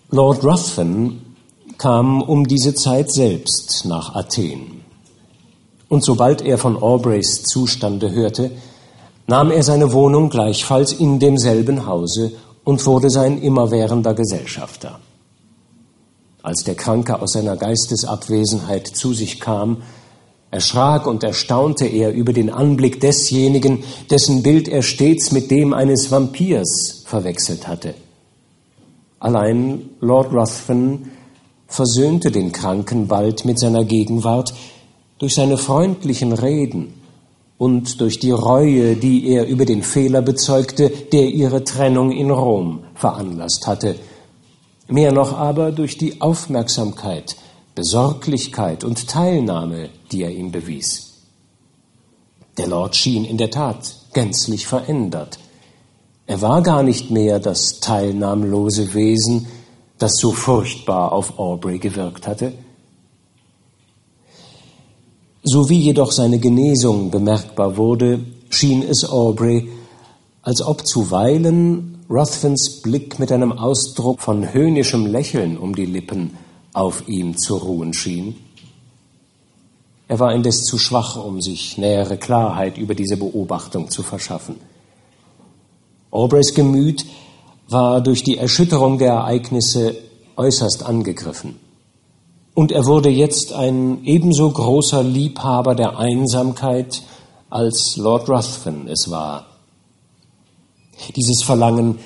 [0.09, 1.35] Lord Ruthven
[1.77, 4.81] kam um diese Zeit selbst nach Athen.
[5.89, 8.51] Und sobald er von Aubreys Zustande hörte,
[9.27, 12.31] nahm er seine Wohnung gleichfalls in demselben Hause
[12.63, 14.99] und wurde sein immerwährender Gesellschafter.
[16.47, 19.81] Als der Kranke aus seiner Geistesabwesenheit zu sich kam,
[20.49, 26.09] erschrak und erstaunte er über den Anblick desjenigen, dessen Bild er stets mit dem eines
[26.09, 27.95] Vampirs verwechselt hatte.
[29.19, 31.11] Allein Lord Ruthven
[31.67, 34.53] versöhnte den Kranken bald mit seiner Gegenwart
[35.17, 36.93] durch seine freundlichen Reden
[37.57, 42.85] und durch die Reue, die er über den Fehler bezeugte, der ihre Trennung in Rom
[42.95, 43.97] veranlasst hatte,
[44.87, 47.35] mehr noch aber durch die Aufmerksamkeit,
[47.75, 51.13] Besorglichkeit und Teilnahme, die er ihm bewies.
[52.57, 55.37] Der Lord schien in der Tat gänzlich verändert.
[56.25, 59.47] Er war gar nicht mehr das teilnahmlose Wesen,
[59.97, 62.53] das so furchtbar auf Aubrey gewirkt hatte?
[65.43, 68.19] So wie jedoch seine Genesung bemerkbar wurde,
[68.49, 69.69] schien es Aubrey,
[70.41, 76.37] als ob zuweilen Ruthvens Blick mit einem Ausdruck von höhnischem Lächeln um die Lippen
[76.71, 78.35] auf ihm zu ruhen schien.
[80.07, 84.55] Er war indes zu schwach, um sich nähere Klarheit über diese Beobachtung zu verschaffen.
[86.09, 87.05] Aubreys Gemüt
[87.67, 89.97] war durch die Erschütterung der Ereignisse
[90.37, 91.59] äußerst angegriffen.
[92.53, 97.03] Und er wurde jetzt ein ebenso großer Liebhaber der Einsamkeit,
[97.49, 99.56] als Lord Ruthven es war.
[101.15, 101.99] Dieses Verlangen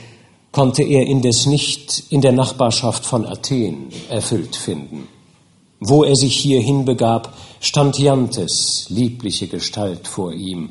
[0.52, 5.08] konnte er indes nicht in der Nachbarschaft von Athen erfüllt finden.
[5.80, 10.70] Wo er sich hierhin begab, stand Jantes liebliche Gestalt vor ihm.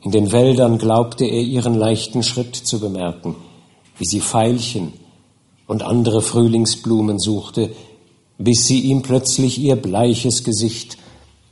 [0.00, 3.36] In den Wäldern glaubte er ihren leichten Schritt zu bemerken
[3.98, 4.92] wie sie Veilchen
[5.66, 7.70] und andere Frühlingsblumen suchte,
[8.38, 10.98] bis sie ihm plötzlich ihr bleiches Gesicht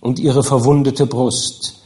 [0.00, 1.81] und ihre verwundete Brust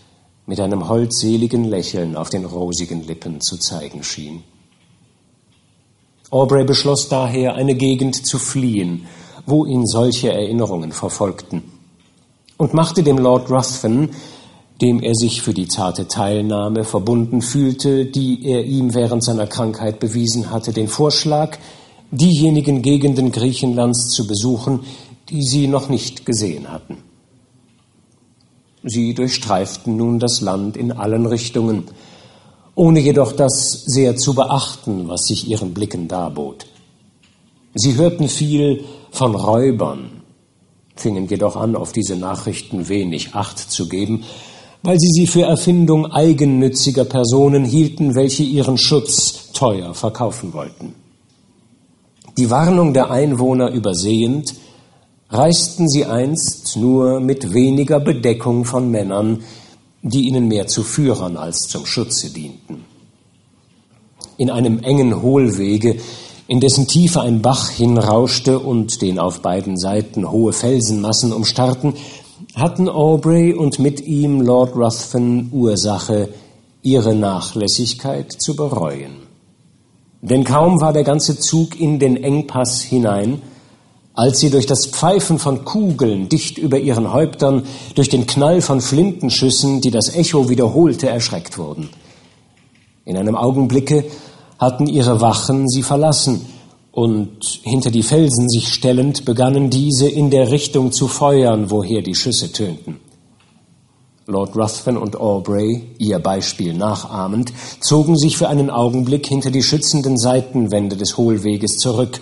[0.46, 4.42] mit einem holdseligen Lächeln auf den rosigen Lippen zu zeigen schien.
[6.30, 9.06] Aubrey beschloss daher, eine Gegend zu fliehen,
[9.44, 11.62] wo ihn solche Erinnerungen verfolgten,
[12.56, 14.10] und machte dem Lord Ruthven
[14.80, 20.00] dem er sich für die zarte Teilnahme verbunden fühlte, die er ihm während seiner Krankheit
[20.00, 21.58] bewiesen hatte, den Vorschlag,
[22.10, 24.80] diejenigen Gegenden Griechenlands zu besuchen,
[25.30, 26.98] die sie noch nicht gesehen hatten.
[28.88, 31.84] Sie durchstreiften nun das Land in allen Richtungen,
[32.76, 36.66] ohne jedoch das sehr zu beachten, was sich ihren Blicken darbot.
[37.74, 40.22] Sie hörten viel von Räubern,
[40.94, 44.22] fingen jedoch an, auf diese Nachrichten wenig Acht zu geben,
[44.84, 50.94] weil sie sie für Erfindung eigennütziger Personen hielten, welche ihren Schutz teuer verkaufen wollten.
[52.38, 54.54] Die Warnung der Einwohner übersehend,
[55.28, 59.42] reisten sie einst nur mit weniger Bedeckung von Männern,
[60.02, 62.84] die ihnen mehr zu Führern als zum Schutze dienten.
[64.38, 65.96] In einem engen Hohlwege,
[66.46, 71.94] in dessen Tiefe ein Bach hinrauschte und den auf beiden Seiten hohe Felsenmassen umstarrten,
[72.54, 76.28] hatten Aubrey und mit ihm Lord Ruthven Ursache,
[76.82, 79.16] ihre Nachlässigkeit zu bereuen.
[80.22, 83.42] Denn kaum war der ganze Zug in den Engpass hinein,
[84.16, 88.80] als sie durch das Pfeifen von Kugeln dicht über ihren Häuptern, durch den Knall von
[88.80, 91.90] Flintenschüssen, die das Echo wiederholte, erschreckt wurden.
[93.04, 94.04] In einem Augenblicke
[94.58, 96.46] hatten ihre Wachen sie verlassen,
[96.96, 102.14] und hinter die Felsen sich stellend begannen diese in der Richtung zu feuern, woher die
[102.14, 103.00] Schüsse tönten.
[104.26, 110.16] Lord Ruthven und Aubrey, ihr Beispiel nachahmend, zogen sich für einen Augenblick hinter die schützenden
[110.16, 112.18] Seitenwände des Hohlweges zurück,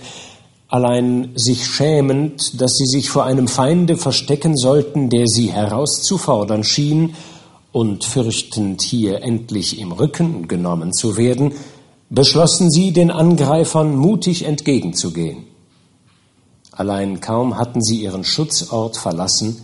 [0.74, 7.14] allein sich schämend, dass sie sich vor einem Feinde verstecken sollten, der sie herauszufordern schien,
[7.70, 11.52] und fürchtend hier endlich im Rücken genommen zu werden,
[12.10, 15.44] beschlossen sie, den Angreifern mutig entgegenzugehen.
[16.72, 19.62] Allein kaum hatten sie ihren Schutzort verlassen,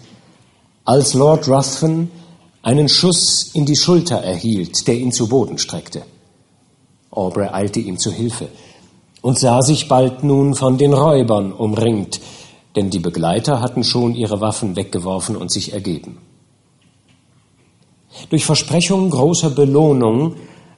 [0.84, 2.08] als Lord Ruthven
[2.62, 6.02] einen Schuss in die Schulter erhielt, der ihn zu Boden streckte.
[7.10, 8.48] Aubrey eilte ihm zu Hilfe
[9.22, 12.20] und sah sich bald nun von den Räubern umringt,
[12.76, 16.18] denn die Begleiter hatten schon ihre Waffen weggeworfen und sich ergeben.
[18.28, 20.34] Durch Versprechung großer Belohnung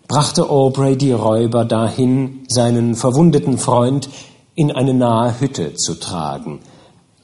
[0.09, 4.09] brachte Aubrey die Räuber dahin, seinen verwundeten Freund
[4.55, 6.61] in eine nahe Hütte zu tragen,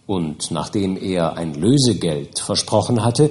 [0.06, 3.30] und nachdem er ein Lösegeld versprochen hatte,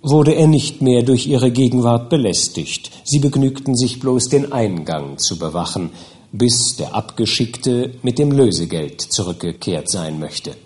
[0.00, 2.90] wurde er nicht mehr durch ihre Gegenwart belästigt.
[3.04, 5.90] Sie begnügten sich bloß den Eingang zu bewachen,
[6.32, 10.56] bis der Abgeschickte mit dem Lösegeld zurückgekehrt sein möchte.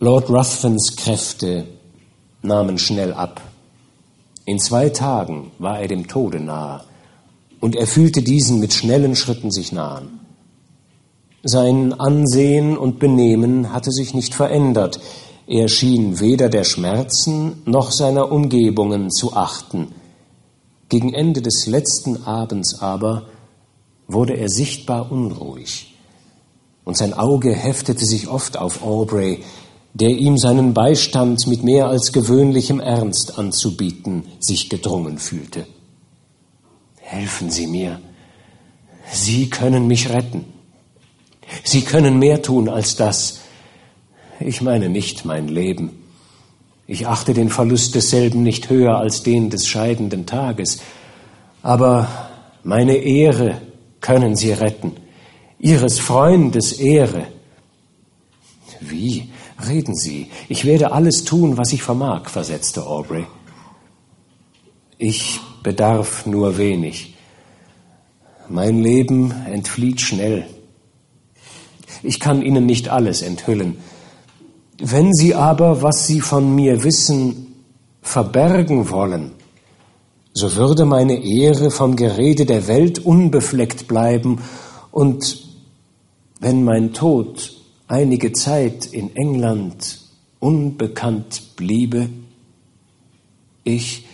[0.00, 1.66] Lord Ruthvens Kräfte
[2.42, 3.40] nahmen schnell ab.
[4.44, 6.82] In zwei Tagen war er dem Tode nahe,
[7.60, 10.20] und er fühlte diesen mit schnellen Schritten sich nahen.
[11.42, 15.00] Sein Ansehen und Benehmen hatte sich nicht verändert,
[15.46, 19.88] er schien weder der Schmerzen noch seiner Umgebungen zu achten,
[20.94, 23.26] gegen Ende des letzten Abends aber
[24.06, 25.92] wurde er sichtbar unruhig,
[26.84, 29.42] und sein Auge heftete sich oft auf Aubrey,
[29.92, 35.66] der ihm seinen Beistand mit mehr als gewöhnlichem Ernst anzubieten sich gedrungen fühlte.
[37.00, 38.00] Helfen Sie mir.
[39.10, 40.44] Sie können mich retten.
[41.64, 43.40] Sie können mehr tun als das.
[44.38, 46.03] Ich meine nicht mein Leben.
[46.86, 50.80] Ich achte den Verlust desselben nicht höher als den des scheidenden Tages.
[51.62, 52.08] Aber
[52.62, 53.60] meine Ehre
[54.00, 54.92] können Sie retten.
[55.58, 57.26] Ihres Freundes Ehre.
[58.80, 59.30] Wie?
[59.66, 60.30] Reden Sie.
[60.48, 63.24] Ich werde alles tun, was ich vermag, versetzte Aubrey.
[64.98, 67.14] Ich bedarf nur wenig.
[68.48, 70.46] Mein Leben entflieht schnell.
[72.02, 73.78] Ich kann Ihnen nicht alles enthüllen.
[74.78, 77.54] Wenn Sie aber, was Sie von mir wissen,
[78.02, 79.32] verbergen wollen,
[80.32, 84.40] so würde meine Ehre vom Gerede der Welt unbefleckt bleiben,
[84.90, 85.44] und
[86.40, 87.52] wenn mein Tod
[87.86, 90.00] einige Zeit in England
[90.40, 92.08] unbekannt bliebe,
[93.62, 94.06] ich,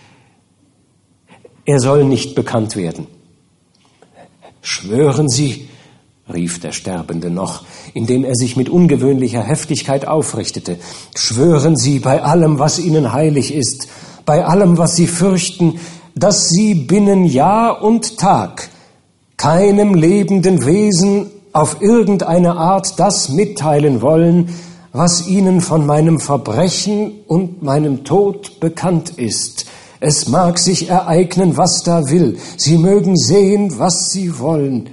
[1.64, 3.06] er soll nicht bekannt werden.
[4.60, 5.69] Schwören Sie,
[6.30, 7.64] rief der Sterbende noch,
[7.94, 10.78] indem er sich mit ungewöhnlicher Heftigkeit aufrichtete.
[11.14, 13.88] Schwören Sie bei allem, was Ihnen heilig ist,
[14.24, 15.80] bei allem, was Sie fürchten,
[16.14, 18.68] dass Sie binnen Jahr und Tag
[19.36, 24.50] keinem lebenden Wesen auf irgendeine Art das mitteilen wollen,
[24.92, 29.66] was Ihnen von meinem Verbrechen und meinem Tod bekannt ist.
[30.00, 32.38] Es mag sich ereignen, was da will.
[32.56, 34.90] Sie mögen sehen, was Sie wollen.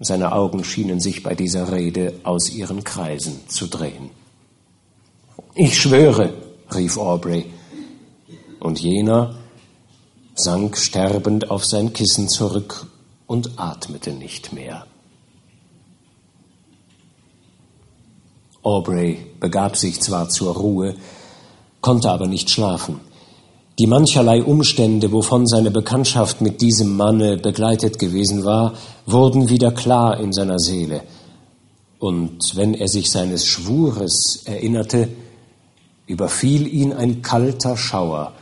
[0.00, 4.10] Seine Augen schienen sich bei dieser Rede aus ihren Kreisen zu drehen.
[5.54, 6.34] Ich schwöre,
[6.74, 7.46] rief Aubrey,
[8.58, 9.36] und jener
[10.34, 12.86] sank sterbend auf sein Kissen zurück
[13.26, 14.86] und atmete nicht mehr.
[18.62, 20.96] Aubrey begab sich zwar zur Ruhe,
[21.80, 23.00] konnte aber nicht schlafen.
[23.78, 30.20] Die mancherlei Umstände, wovon seine Bekanntschaft mit diesem Manne begleitet gewesen war, wurden wieder klar
[30.20, 31.02] in seiner Seele.
[31.98, 35.08] Und wenn er sich seines Schwures erinnerte,
[36.06, 38.34] überfiel ihn ein kalter Schauer,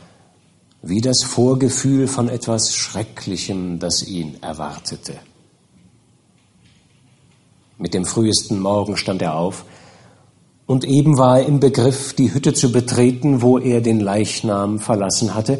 [0.83, 5.15] wie das Vorgefühl von etwas Schrecklichem, das ihn erwartete.
[7.79, 9.65] Mit dem frühesten Morgen stand er auf,
[10.65, 15.35] und eben war er im Begriff, die Hütte zu betreten, wo er den Leichnam verlassen
[15.35, 15.59] hatte,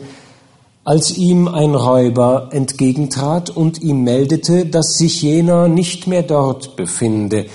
[0.86, 7.46] als ihm ein Räuber entgegentrat und ihm meldete, dass sich jener nicht mehr dort befinde,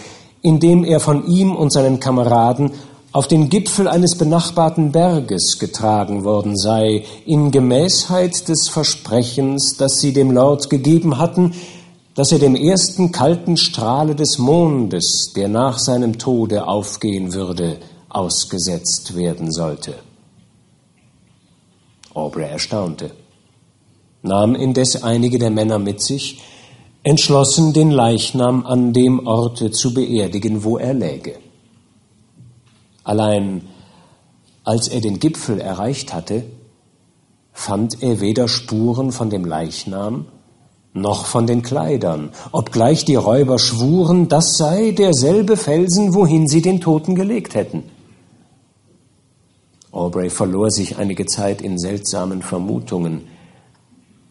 [0.41, 2.71] indem er von ihm und seinen Kameraden
[3.13, 10.13] auf den Gipfel eines benachbarten Berges getragen worden sei, in Gemäßheit des Versprechens, das sie
[10.13, 11.55] dem Lord gegeben hatten,
[12.19, 19.15] dass er dem ersten kalten Strahle des Mondes, der nach seinem Tode aufgehen würde, ausgesetzt
[19.15, 19.95] werden sollte.
[22.15, 23.13] Aubrey erstaunte,
[24.23, 26.41] nahm indes einige der Männer mit sich,
[27.05, 31.37] entschlossen, den Leichnam an dem Orte zu beerdigen, wo er läge.
[33.05, 33.63] Allein
[34.65, 36.47] als er den Gipfel erreicht hatte,
[37.53, 40.27] fand er weder Spuren von dem Leichnam
[40.93, 46.81] noch von den Kleidern, obgleich die Räuber schwuren, das sei derselbe Felsen, wohin sie den
[46.81, 47.85] Toten gelegt hätten.
[49.91, 53.23] Aubrey verlor sich einige Zeit in seltsamen Vermutungen,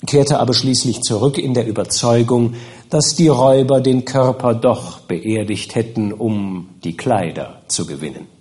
[0.05, 2.53] kehrte aber schließlich zurück in der Überzeugung,
[2.89, 8.36] dass die Räuber den Körper doch beerdigt hätten, um die Kleider zu gewinnen.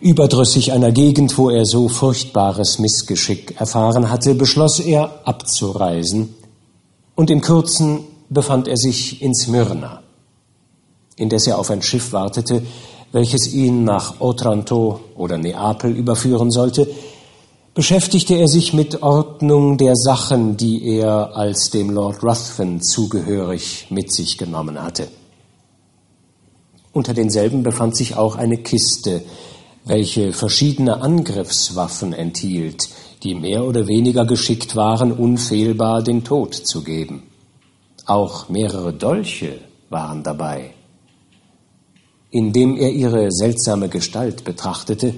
[0.00, 6.34] Überdrüssig einer Gegend, wo er so furchtbares Missgeschick erfahren hatte, beschloss er abzureisen,
[7.14, 10.02] und in Kürzen befand er sich in Smyrna,
[11.16, 12.62] indes er auf ein Schiff wartete,
[13.12, 16.88] welches ihn nach Otranto oder Neapel überführen sollte,
[17.74, 24.14] beschäftigte er sich mit Ordnung der Sachen, die er als dem Lord Ruthven zugehörig mit
[24.14, 25.08] sich genommen hatte.
[26.92, 29.22] Unter denselben befand sich auch eine Kiste,
[29.84, 32.88] welche verschiedene Angriffswaffen enthielt,
[33.22, 37.24] die mehr oder weniger geschickt waren, unfehlbar den Tod zu geben.
[38.06, 39.58] Auch mehrere Dolche
[39.88, 40.74] waren dabei.
[42.30, 45.14] Indem er ihre seltsame Gestalt betrachtete,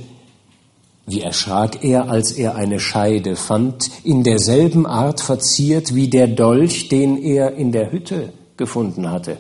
[1.07, 6.89] wie erschrak er, als er eine Scheide fand, in derselben Art verziert wie der Dolch,
[6.89, 9.39] den er in der Hütte gefunden hatte.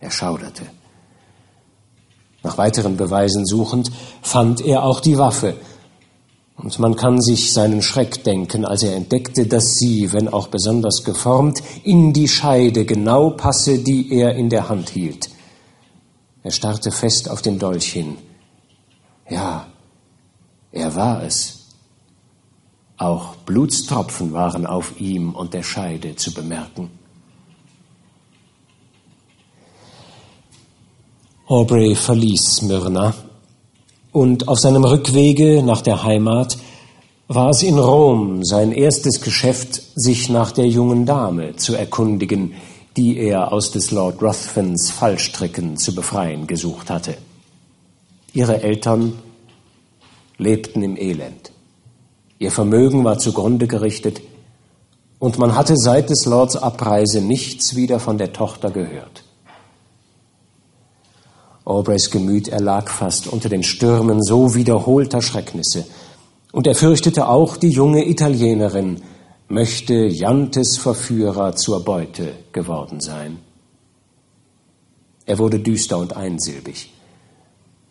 [0.00, 0.62] Er schauderte.
[2.42, 3.90] Nach weiteren Beweisen suchend,
[4.22, 5.54] fand er auch die Waffe.
[6.56, 11.04] Und man kann sich seinen Schreck denken, als er entdeckte, dass sie, wenn auch besonders
[11.04, 15.30] geformt, in die Scheide genau passe, die er in der Hand hielt.
[16.42, 18.16] Er starrte fest auf den Dolch hin.
[19.28, 19.68] Ja,
[20.72, 21.66] er war es.
[22.96, 26.90] Auch Blutstropfen waren auf ihm und der Scheide zu bemerken.
[31.50, 33.14] Aubrey verließ Smyrna
[34.12, 36.58] und auf seinem Rückwege nach der Heimat
[37.26, 42.52] war es in Rom sein erstes Geschäft, sich nach der jungen Dame zu erkundigen,
[42.98, 47.16] die er aus des Lord Ruthvens Fallstricken zu befreien gesucht hatte.
[48.34, 49.14] Ihre Eltern
[50.36, 51.50] lebten im Elend.
[52.38, 54.20] Ihr Vermögen war zugrunde gerichtet
[55.18, 59.24] und man hatte seit des Lords Abreise nichts wieder von der Tochter gehört.
[61.68, 65.84] Aubreys Gemüt erlag fast unter den Stürmen so wiederholter Schrecknisse.
[66.50, 69.02] Und er fürchtete auch, die junge Italienerin
[69.48, 73.38] möchte Jantes Verführer zur Beute geworden sein.
[75.26, 76.90] Er wurde düster und einsilbig.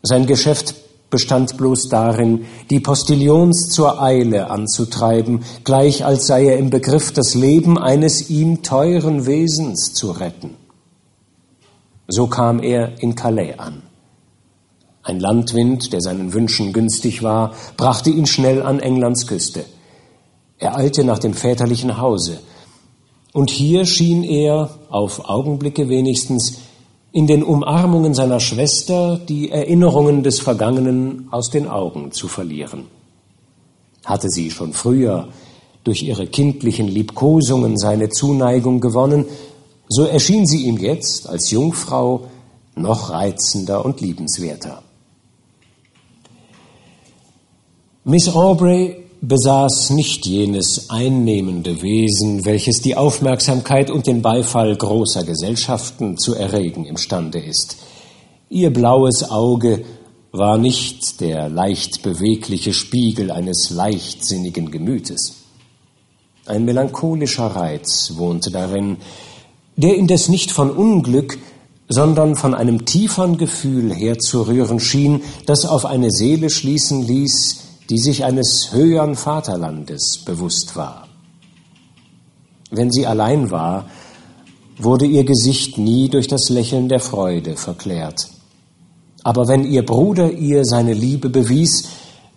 [0.02, 0.74] Sein Geschäft
[1.12, 7.36] bestand bloß darin, die Postillons zur Eile anzutreiben, gleich als sei er im Begriff, das
[7.36, 10.56] Leben eines ihm teuren Wesens zu retten.
[12.08, 13.84] So kam er in Calais an.
[15.04, 19.66] Ein Landwind, der seinen Wünschen günstig war, brachte ihn schnell an Englands Küste.
[20.58, 22.40] Er eilte nach dem väterlichen Hause,
[23.34, 26.60] und hier schien er, auf Augenblicke wenigstens,
[27.12, 32.86] in den Umarmungen seiner Schwester die Erinnerungen des Vergangenen aus den Augen zu verlieren.
[34.06, 35.28] Hatte sie schon früher
[35.84, 39.26] durch ihre kindlichen Liebkosungen seine Zuneigung gewonnen,
[39.90, 42.28] so erschien sie ihm jetzt als Jungfrau
[42.76, 44.84] noch reizender und liebenswerter.
[48.04, 56.18] Miss Aubrey besaß nicht jenes einnehmende Wesen, welches die Aufmerksamkeit und den Beifall großer Gesellschaften
[56.18, 57.78] zu erregen imstande ist.
[58.50, 59.84] Ihr blaues Auge
[60.32, 65.36] war nicht der leicht bewegliche Spiegel eines leichtsinnigen Gemütes.
[66.46, 68.98] Ein melancholischer Reiz wohnte darin,
[69.78, 71.38] der indes nicht von Unglück,
[71.88, 77.60] sondern von einem tiefern Gefühl herzurühren schien, das auf eine Seele schließen ließ,
[77.90, 81.08] die sich eines höheren Vaterlandes bewusst war.
[82.70, 83.86] Wenn sie allein war,
[84.78, 88.28] wurde ihr Gesicht nie durch das Lächeln der Freude verklärt.
[89.24, 91.88] Aber wenn ihr Bruder ihr seine Liebe bewies,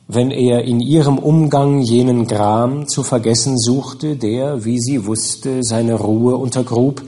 [0.07, 5.95] wenn er in ihrem Umgang jenen Gram zu vergessen suchte, der, wie sie wusste, seine
[5.95, 7.03] Ruhe untergrub,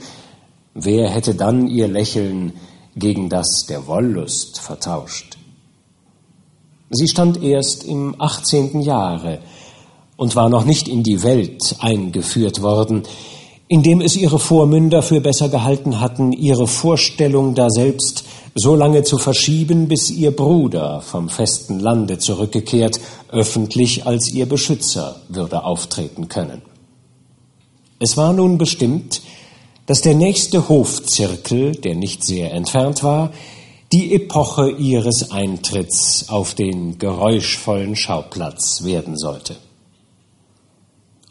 [0.73, 2.53] wer hätte dann ihr Lächeln
[2.95, 5.37] gegen das der Wollust vertauscht?
[6.89, 9.39] Sie stand erst im achtzehnten Jahre
[10.15, 13.03] und war noch nicht in die Welt eingeführt worden,
[13.67, 19.87] indem es ihre Vormünder für besser gehalten hatten, ihre Vorstellung daselbst so lange zu verschieben,
[19.87, 22.99] bis ihr Bruder vom festen Lande zurückgekehrt,
[23.31, 26.61] öffentlich als ihr Beschützer würde auftreten können.
[27.97, 29.21] Es war nun bestimmt,
[29.85, 33.31] dass der nächste Hofzirkel, der nicht sehr entfernt war,
[33.91, 39.55] die Epoche ihres Eintritts auf den geräuschvollen Schauplatz werden sollte.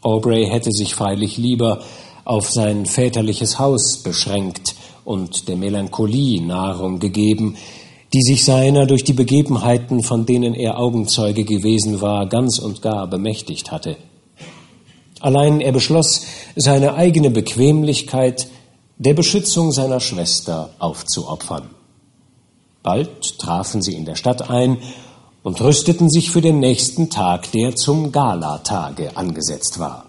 [0.01, 1.81] Aubrey hätte sich freilich lieber
[2.25, 7.57] auf sein väterliches Haus beschränkt und der Melancholie Nahrung gegeben,
[8.13, 13.07] die sich seiner durch die Begebenheiten, von denen er Augenzeuge gewesen war, ganz und gar
[13.07, 13.97] bemächtigt hatte.
[15.23, 16.25] Allein er beschloss,
[16.57, 18.47] seine eigene Bequemlichkeit
[18.97, 21.69] der Beschützung seiner Schwester aufzuopfern.
[22.83, 24.79] Bald trafen sie in der Stadt ein
[25.41, 30.07] und rüsteten sich für den nächsten Tag, der zum Galatage angesetzt war.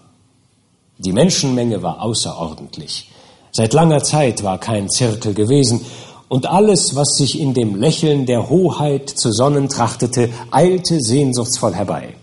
[0.97, 3.09] Die Menschenmenge war außerordentlich.
[3.53, 5.79] Seit langer Zeit war kein Zirkel gewesen,
[6.27, 12.15] und alles, was sich in dem Lächeln der Hoheit zu sonnen trachtete, eilte sehnsuchtsvoll herbei.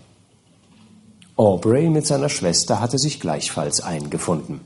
[1.35, 4.61] Aubrey mit seiner Schwester hatte sich gleichfalls eingefunden.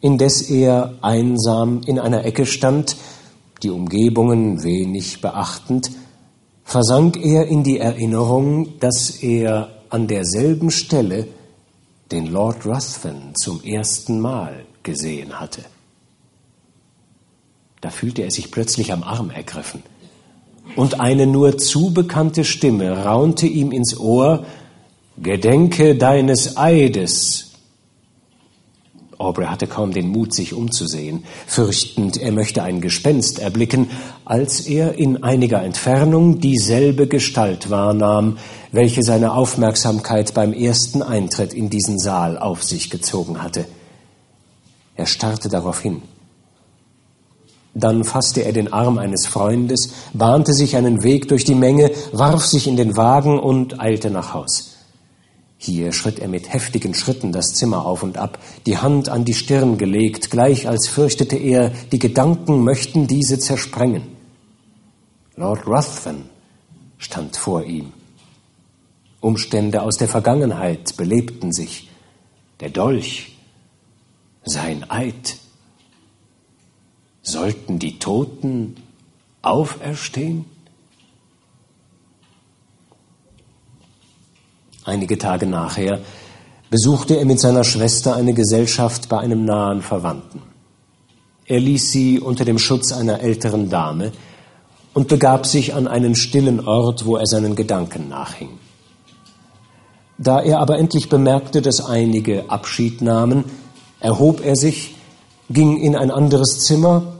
[0.00, 2.96] Indes er einsam in einer Ecke stand,
[3.62, 5.90] die Umgebungen wenig beachtend,
[6.62, 11.26] versank er in die Erinnerung, dass er an derselben Stelle
[12.12, 15.64] den Lord Ruthven zum ersten Mal gesehen hatte.
[17.80, 19.82] Da fühlte er sich plötzlich am Arm ergriffen,
[20.76, 24.44] und eine nur zu bekannte Stimme raunte ihm ins Ohr
[25.16, 27.44] Gedenke deines Eides,
[29.18, 33.90] Aubrey hatte kaum den Mut, sich umzusehen, fürchtend, er möchte ein Gespenst erblicken,
[34.24, 38.38] als er in einiger Entfernung dieselbe Gestalt wahrnahm,
[38.72, 43.66] welche seine Aufmerksamkeit beim ersten Eintritt in diesen Saal auf sich gezogen hatte.
[44.96, 46.02] Er starrte darauf hin.
[47.74, 52.46] Dann fasste er den Arm eines Freundes, bahnte sich einen Weg durch die Menge, warf
[52.46, 54.76] sich in den Wagen und eilte nach Haus.
[55.58, 59.34] Hier schritt er mit heftigen Schritten das Zimmer auf und ab, die Hand an die
[59.34, 64.02] Stirn gelegt, gleich als fürchtete er, die Gedanken möchten diese zersprengen.
[65.36, 66.28] Lord Ruthven
[66.98, 67.92] stand vor ihm.
[69.20, 71.88] Umstände aus der Vergangenheit belebten sich.
[72.60, 73.38] Der Dolch,
[74.44, 75.38] sein Eid.
[77.24, 78.76] Sollten die Toten
[79.40, 80.44] auferstehen?
[84.84, 86.00] Einige Tage nachher
[86.68, 90.42] besuchte er mit seiner Schwester eine Gesellschaft bei einem nahen Verwandten.
[91.46, 94.12] Er ließ sie unter dem Schutz einer älteren Dame
[94.92, 98.50] und begab sich an einen stillen Ort, wo er seinen Gedanken nachhing.
[100.18, 103.44] Da er aber endlich bemerkte, dass einige Abschied nahmen,
[104.00, 104.94] erhob er sich,
[105.48, 107.13] ging in ein anderes Zimmer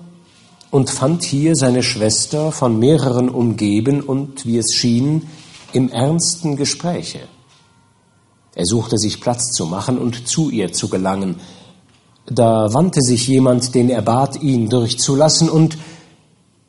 [0.74, 5.28] und fand hier seine Schwester von mehreren umgeben und, wie es schien,
[5.72, 7.20] im ernsten Gespräche.
[8.56, 11.36] Er suchte sich Platz zu machen und zu ihr zu gelangen.
[12.26, 15.78] Da wandte sich jemand, den er bat, ihn durchzulassen, und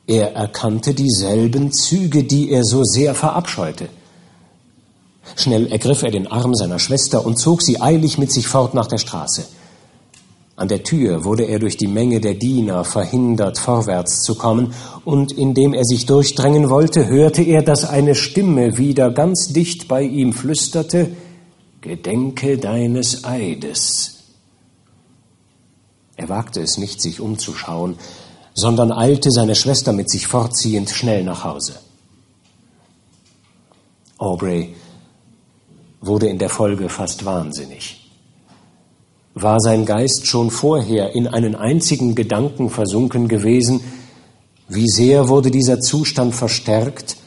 [0.06, 3.88] er erkannte dieselben Züge, die er so sehr verabscheute.
[5.34, 8.86] Schnell ergriff er den Arm seiner Schwester und zog sie eilig mit sich fort nach
[8.86, 9.46] der Straße.
[10.56, 14.72] An der Tür wurde er durch die Menge der Diener verhindert, vorwärts zu kommen,
[15.04, 20.02] und indem er sich durchdrängen wollte, hörte er, dass eine Stimme wieder ganz dicht bei
[20.02, 21.10] ihm flüsterte,
[21.82, 24.24] Gedenke deines Eides.
[26.16, 27.98] Er wagte es nicht, sich umzuschauen,
[28.54, 31.78] sondern eilte seine Schwester mit sich fortziehend schnell nach Hause.
[34.16, 34.74] Aubrey
[36.00, 38.05] wurde in der Folge fast wahnsinnig.
[39.38, 43.82] War sein Geist schon vorher in einen einzigen Gedanken versunken gewesen,
[44.66, 47.18] Wie sehr wurde dieser Zustand verstärkt,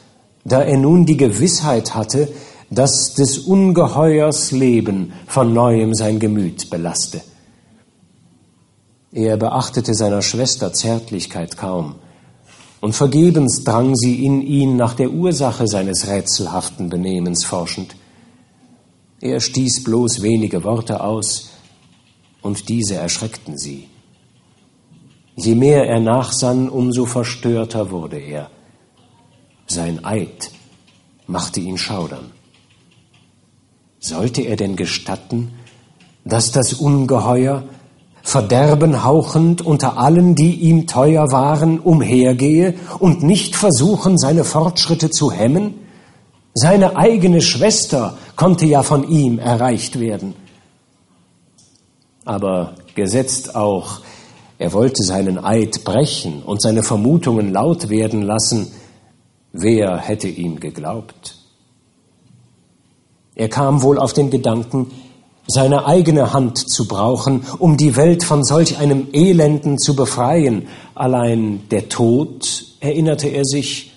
[0.43, 2.27] da er nun die Gewissheit hatte,
[2.71, 7.21] dass des Ungeheuers Leben von neuem sein Gemüt belaste.
[9.11, 11.95] Er beachtete seiner Schwester Zärtlichkeit kaum,
[12.81, 17.95] und vergebens drang sie in ihn nach der Ursache seines rätselhaften Benehmens forschend.
[19.21, 21.49] Er stieß bloß wenige Worte aus,
[22.41, 23.87] und diese erschreckten sie.
[25.35, 28.49] Je mehr er nachsann, umso verstörter wurde er.
[29.67, 30.51] Sein Eid
[31.27, 32.31] machte ihn schaudern.
[33.99, 35.51] Sollte er denn gestatten,
[36.25, 37.63] dass das Ungeheuer,
[38.21, 45.31] Verderben hauchend unter allen, die ihm teuer waren, umhergehe und nicht versuchen, seine Fortschritte zu
[45.31, 45.75] hemmen?
[46.53, 50.35] Seine eigene Schwester konnte ja von ihm erreicht werden.
[52.29, 54.01] Aber gesetzt auch,
[54.59, 58.71] er wollte seinen Eid brechen und seine Vermutungen laut werden lassen,
[59.51, 61.39] wer hätte ihm geglaubt?
[63.33, 64.91] Er kam wohl auf den Gedanken,
[65.47, 70.67] seine eigene Hand zu brauchen, um die Welt von solch einem Elenden zu befreien.
[70.93, 73.91] Allein der Tod, erinnerte er sich,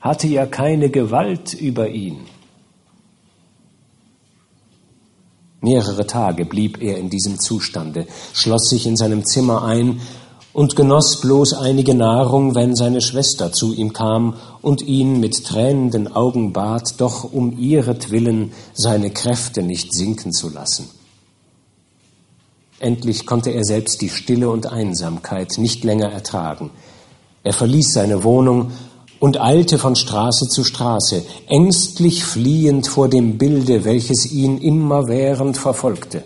[0.00, 2.20] hatte ja keine Gewalt über ihn.
[5.60, 10.00] Mehrere Tage blieb er in diesem Zustande, schloss sich in seinem Zimmer ein
[10.52, 16.10] und genoss bloß einige Nahrung, wenn seine Schwester zu ihm kam und ihn mit tränenden
[16.14, 20.88] Augen bat, doch um ihretwillen seine Kräfte nicht sinken zu lassen.
[22.78, 26.70] Endlich konnte er selbst die Stille und Einsamkeit nicht länger ertragen.
[27.42, 28.72] Er verließ seine Wohnung
[29.20, 36.22] und eilte von Straße zu Straße, ängstlich fliehend vor dem Bilde, welches ihn immerwährend verfolgte.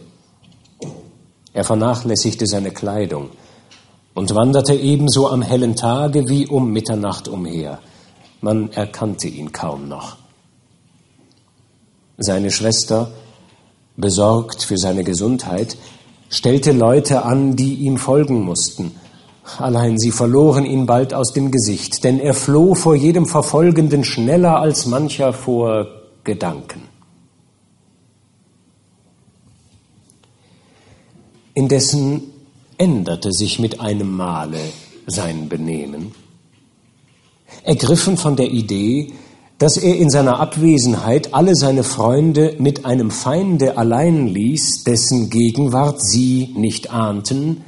[1.52, 3.30] Er vernachlässigte seine Kleidung,
[4.14, 7.78] und wanderte ebenso am hellen Tage wie um Mitternacht umher.
[8.40, 10.16] Man erkannte ihn kaum noch.
[12.18, 13.12] Seine Schwester,
[13.96, 15.76] besorgt für seine Gesundheit,
[16.28, 18.94] stellte Leute an, die ihm folgen mussten.
[19.58, 24.58] Allein sie verloren ihn bald aus dem Gesicht, denn er floh vor jedem Verfolgenden schneller
[24.58, 25.86] als mancher vor
[26.24, 26.82] Gedanken.
[31.54, 32.22] Indessen
[32.78, 34.60] änderte sich mit einem Male
[35.06, 36.12] sein Benehmen.
[37.64, 39.12] Ergriffen von der Idee,
[39.58, 46.00] dass er in seiner Abwesenheit alle seine Freunde mit einem Feinde allein ließ, dessen Gegenwart
[46.00, 47.62] sie nicht ahnten,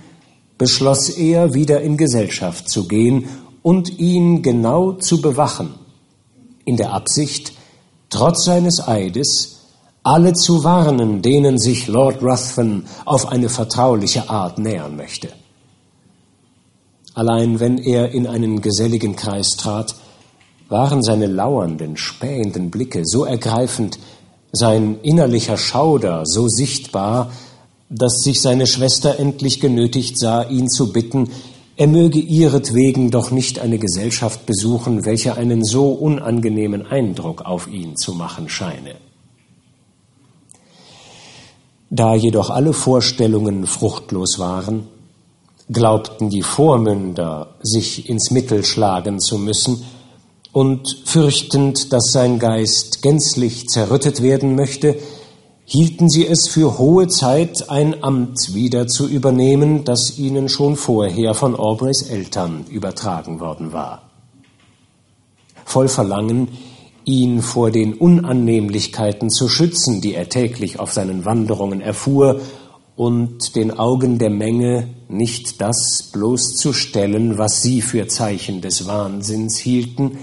[0.63, 3.29] beschloss er, wieder in Gesellschaft zu gehen
[3.63, 5.75] und ihn genau zu bewachen,
[6.65, 7.53] in der Absicht,
[8.11, 9.59] trotz seines Eides,
[10.05, 15.31] alle zu warnen, denen sich Lord Ruthven auf eine vertrauliche Art nähern möchte.
[17.15, 19.97] Allein wenn er in einen geselligen Kreis trat,
[20.69, 23.99] waren seine lauernden, spähenden Blicke so ergreifend,
[24.53, 27.33] sein innerlicher Schauder so sichtbar,
[27.93, 31.29] dass sich seine Schwester endlich genötigt sah, ihn zu bitten,
[31.77, 37.97] er möge ihretwegen doch nicht eine Gesellschaft besuchen, welche einen so unangenehmen Eindruck auf ihn
[37.97, 38.97] zu machen scheine.
[41.91, 44.89] Da jedoch alle Vorstellungen fruchtlos waren,
[45.71, 49.85] glaubten die Vormünder, sich ins Mittel schlagen zu müssen,
[50.53, 54.97] und fürchtend, dass sein Geist gänzlich zerrüttet werden möchte,
[55.73, 61.33] hielten sie es für hohe Zeit, ein Amt wieder zu übernehmen, das ihnen schon vorher
[61.33, 64.03] von Aubreys Eltern übertragen worden war.
[65.65, 66.49] Voll Verlangen,
[67.07, 72.43] ihn vor den Unannehmlichkeiten zu schützen, die er täglich auf seinen Wanderungen erfuhr,
[72.95, 80.19] und den Augen der Menge nicht das bloßzustellen, was sie für Zeichen des Wahnsinns hielten,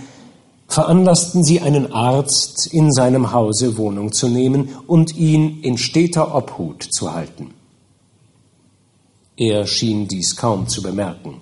[0.70, 6.84] veranlassten sie einen Arzt in seinem Hause Wohnung zu nehmen und ihn in steter Obhut
[6.84, 7.52] zu halten.
[9.36, 11.40] Er schien dies kaum zu bemerken.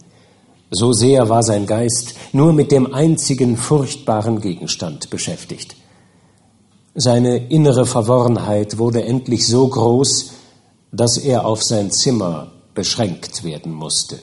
[0.71, 5.75] So sehr war sein Geist nur mit dem einzigen furchtbaren Gegenstand beschäftigt.
[6.95, 10.31] Seine innere Verworrenheit wurde endlich so groß,
[10.91, 14.19] dass er auf sein Zimmer beschränkt werden musste.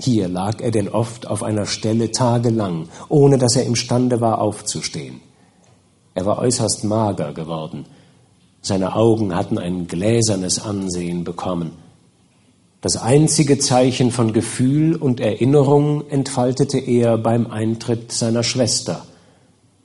[0.00, 5.20] Hier lag er denn oft auf einer Stelle tagelang, ohne dass er imstande war aufzustehen.
[6.14, 7.84] Er war äußerst mager geworden.
[8.60, 11.72] Seine Augen hatten ein gläsernes Ansehen bekommen.
[12.80, 19.04] Das einzige Zeichen von Gefühl und Erinnerung entfaltete er beim Eintritt seiner Schwester.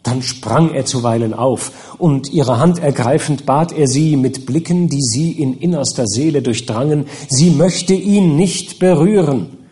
[0.03, 5.01] Dann sprang er zuweilen auf, und ihre Hand ergreifend bat er sie mit Blicken, die
[5.01, 9.62] sie in innerster Seele durchdrangen, sie möchte ihn nicht berühren.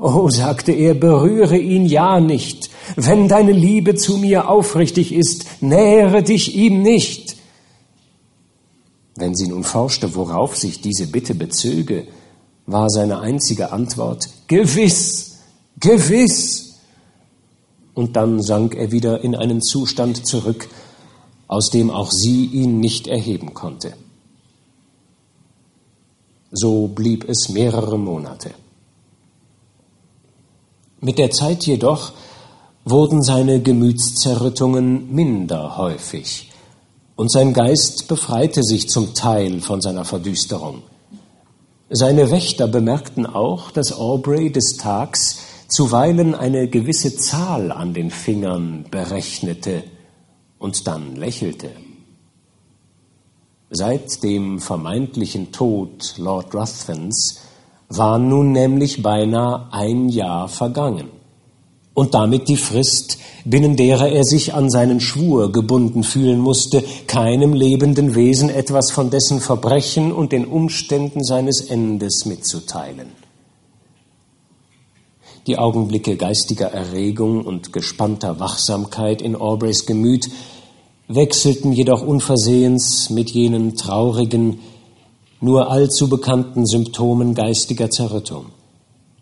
[0.00, 2.70] Oh, sagte er, berühre ihn ja nicht.
[2.96, 7.36] Wenn deine Liebe zu mir aufrichtig ist, nähere dich ihm nicht.
[9.16, 12.06] Wenn sie nun forschte, worauf sich diese Bitte bezöge,
[12.66, 15.38] war seine einzige Antwort Gewiss,
[15.80, 16.76] gewiss.
[17.94, 20.68] Und dann sank er wieder in einen Zustand zurück,
[21.48, 23.94] aus dem auch sie ihn nicht erheben konnte.
[26.52, 28.52] So blieb es mehrere Monate.
[31.00, 32.12] Mit der Zeit jedoch
[32.84, 36.50] wurden seine Gemütszerrüttungen minder häufig,
[37.14, 40.82] und sein Geist befreite sich zum Teil von seiner Verdüsterung.
[41.90, 45.38] Seine Wächter bemerkten auch, dass Aubrey des Tags
[45.68, 49.84] zuweilen eine gewisse Zahl an den Fingern berechnete
[50.58, 51.70] und dann lächelte.
[53.70, 57.40] Seit dem vermeintlichen Tod Lord Ruthvens
[57.88, 61.08] war nun nämlich beinahe ein Jahr vergangen
[61.98, 67.54] und damit die Frist, binnen derer er sich an seinen Schwur gebunden fühlen musste, keinem
[67.54, 73.08] lebenden Wesen etwas von dessen Verbrechen und den Umständen seines Endes mitzuteilen.
[75.48, 80.30] Die Augenblicke geistiger Erregung und gespannter Wachsamkeit in Aubreys Gemüt
[81.08, 84.60] wechselten jedoch unversehens mit jenen traurigen,
[85.40, 88.46] nur allzu bekannten Symptomen geistiger Zerrüttung,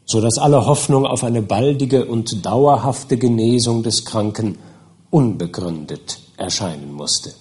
[0.05, 4.59] so dass alle Hoffnung auf eine baldige und dauerhafte Genesung des Kranken
[5.11, 7.35] unbegründet erscheinen musste.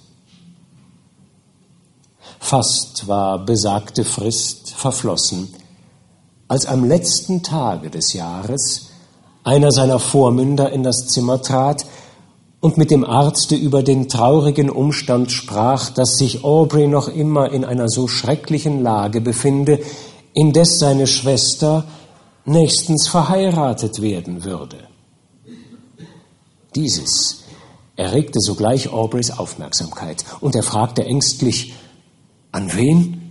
[2.40, 5.54] Fast war besagte Frist verflossen,
[6.48, 8.92] als am letzten Tage des Jahres
[9.44, 11.86] einer seiner Vormünder in das Zimmer trat,
[12.66, 17.64] und mit dem Arzte über den traurigen Umstand sprach, dass sich Aubrey noch immer in
[17.64, 19.82] einer so schrecklichen Lage befinde,
[20.34, 21.86] indes seine Schwester
[22.44, 24.78] nächstens verheiratet werden würde.
[26.74, 27.44] Dieses
[27.98, 31.76] erregte sogleich Aubreys Aufmerksamkeit, und er fragte ängstlich,
[32.52, 33.25] an wen?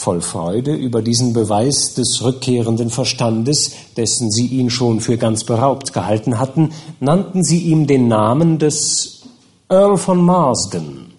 [0.00, 5.92] Voll Freude über diesen Beweis des rückkehrenden Verstandes, dessen sie ihn schon für ganz beraubt
[5.92, 6.70] gehalten hatten,
[7.00, 9.24] nannten sie ihm den Namen des
[9.68, 11.12] Earl von Marsden.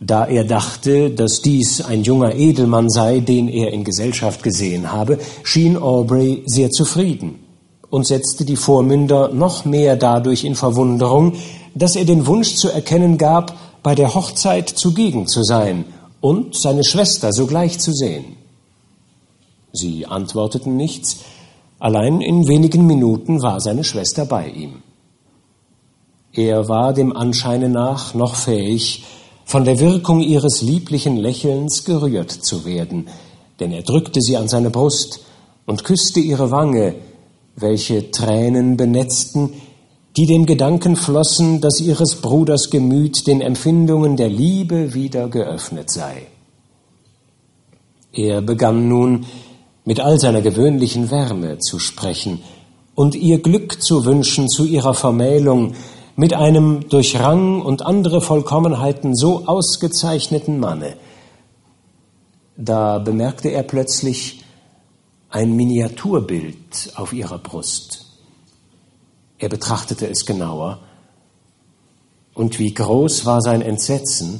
[0.00, 5.20] Da er dachte, dass dies ein junger Edelmann sei, den er in Gesellschaft gesehen habe,
[5.44, 7.38] schien Aubrey sehr zufrieden
[7.90, 11.34] und setzte die Vormünder noch mehr dadurch in Verwunderung,
[11.76, 13.54] dass er den Wunsch zu erkennen gab,
[13.84, 15.84] bei der Hochzeit zugegen zu sein
[16.22, 18.36] und seine Schwester sogleich zu sehen.
[19.72, 21.18] Sie antworteten nichts,
[21.78, 24.82] allein in wenigen Minuten war seine Schwester bei ihm.
[26.32, 29.04] Er war dem Anscheine nach noch fähig,
[29.44, 33.08] von der Wirkung ihres lieblichen Lächelns gerührt zu werden,
[33.60, 35.20] denn er drückte sie an seine Brust
[35.66, 36.94] und küsste ihre Wange,
[37.56, 39.54] welche Tränen benetzten,
[40.16, 46.26] die dem Gedanken flossen, dass ihres Bruders Gemüt den Empfindungen der Liebe wieder geöffnet sei.
[48.12, 49.24] Er begann nun
[49.84, 52.40] mit all seiner gewöhnlichen Wärme zu sprechen
[52.94, 55.74] und ihr Glück zu wünschen zu ihrer Vermählung
[56.14, 60.96] mit einem durch Rang und andere Vollkommenheiten so ausgezeichneten Manne.
[62.56, 64.44] Da bemerkte er plötzlich
[65.30, 68.01] ein Miniaturbild auf ihrer Brust.
[69.42, 70.78] Er betrachtete es genauer.
[72.32, 74.38] Und wie groß war sein Entsetzen,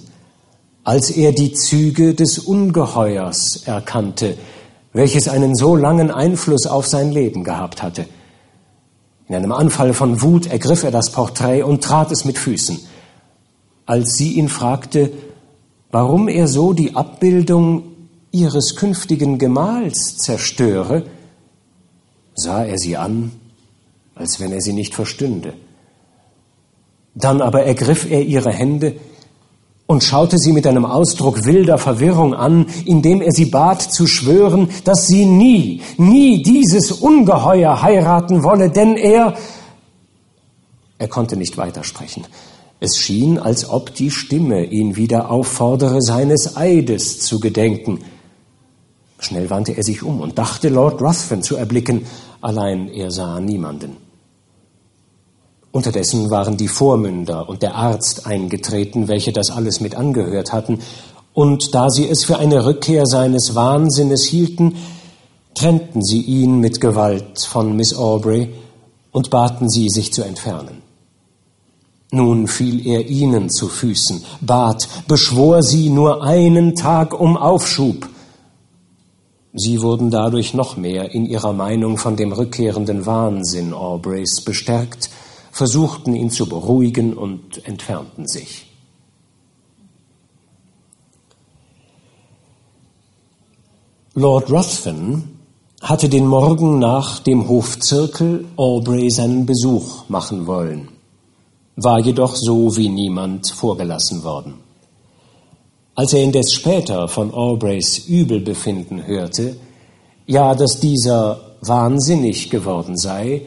[0.84, 4.38] als er die Züge des Ungeheuers erkannte,
[4.92, 8.06] welches einen so langen Einfluss auf sein Leben gehabt hatte.
[9.26, 12.78] In einem Anfall von Wut ergriff er das Porträt und trat es mit Füßen.
[13.86, 15.12] Als sie ihn fragte,
[15.90, 17.82] warum er so die Abbildung
[18.30, 21.06] ihres künftigen Gemahls zerstöre,
[22.36, 23.32] sah er sie an
[24.14, 25.54] als wenn er sie nicht verstünde.
[27.14, 28.96] Dann aber ergriff er ihre Hände
[29.86, 34.68] und schaute sie mit einem Ausdruck wilder Verwirrung an, indem er sie bat zu schwören,
[34.84, 39.36] dass sie nie, nie dieses Ungeheuer heiraten wolle, denn er
[41.02, 42.28] er konnte nicht weitersprechen.
[42.78, 47.98] Es schien, als ob die Stimme ihn wieder auffordere, seines Eides zu gedenken.
[49.18, 52.06] Schnell wandte er sich um und dachte, Lord Ruthven zu erblicken,
[52.42, 53.96] allein er sah niemanden.
[55.70, 60.80] Unterdessen waren die Vormünder und der Arzt eingetreten, welche das alles mit angehört hatten,
[61.34, 64.76] und da sie es für eine Rückkehr seines Wahnsinnes hielten,
[65.54, 68.52] trennten sie ihn mit Gewalt von Miss Aubrey
[69.12, 70.82] und baten sie, sich zu entfernen.
[72.10, 78.06] Nun fiel er ihnen zu Füßen, bat, beschwor sie nur einen Tag um Aufschub.
[79.54, 85.10] Sie wurden dadurch noch mehr in ihrer Meinung von dem rückkehrenden Wahnsinn Aubreys bestärkt,
[85.50, 88.66] versuchten ihn zu beruhigen und entfernten sich.
[94.14, 95.38] Lord Ruthven
[95.82, 100.88] hatte den Morgen nach dem Hofzirkel Aubrey seinen Besuch machen wollen,
[101.76, 104.61] war jedoch so wie niemand vorgelassen worden.
[105.94, 109.56] Als er indes später von Aubreys Übelbefinden hörte,
[110.26, 113.42] ja, dass dieser wahnsinnig geworden sei,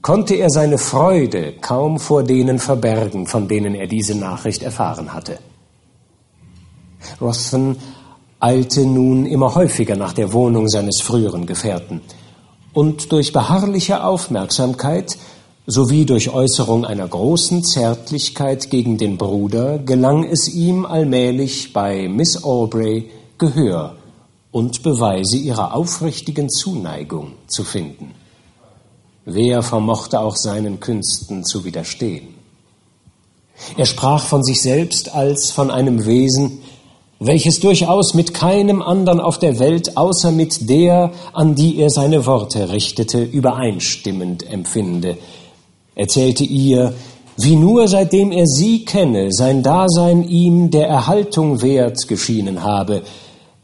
[0.00, 5.38] konnte er seine Freude kaum vor denen verbergen, von denen er diese Nachricht erfahren hatte.
[7.20, 7.76] Ruthven
[8.38, 12.00] eilte nun immer häufiger nach der Wohnung seines früheren Gefährten,
[12.72, 15.18] und durch beharrliche Aufmerksamkeit
[15.70, 22.42] sowie durch Äußerung einer großen Zärtlichkeit gegen den Bruder gelang es ihm allmählich bei Miss
[22.42, 23.08] Aubrey
[23.38, 23.94] Gehör
[24.50, 28.14] und Beweise ihrer aufrichtigen Zuneigung zu finden.
[29.24, 32.34] Wer vermochte auch seinen Künsten zu widerstehen?
[33.76, 36.62] Er sprach von sich selbst als von einem Wesen,
[37.20, 42.26] welches durchaus mit keinem anderen auf der Welt außer mit der, an die er seine
[42.26, 45.18] Worte richtete, übereinstimmend empfinde,
[45.94, 46.94] erzählte ihr,
[47.36, 53.02] wie nur seitdem er sie kenne, sein Dasein ihm der Erhaltung wert geschienen habe,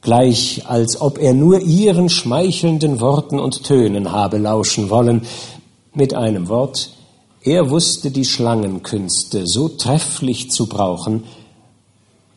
[0.01, 5.27] gleich als ob er nur ihren schmeichelnden Worten und Tönen habe lauschen wollen.
[5.93, 6.91] Mit einem Wort,
[7.43, 11.25] er wusste die Schlangenkünste so trefflich zu brauchen,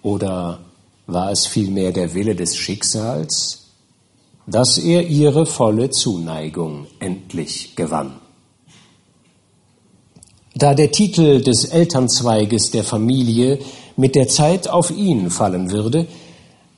[0.01, 0.59] oder
[1.07, 3.67] war es vielmehr der Wille des Schicksals,
[4.47, 8.13] dass er ihre volle Zuneigung endlich gewann.
[10.59, 13.59] Da der Titel des Elternzweiges der Familie
[13.95, 16.05] mit der Zeit auf ihn fallen würde,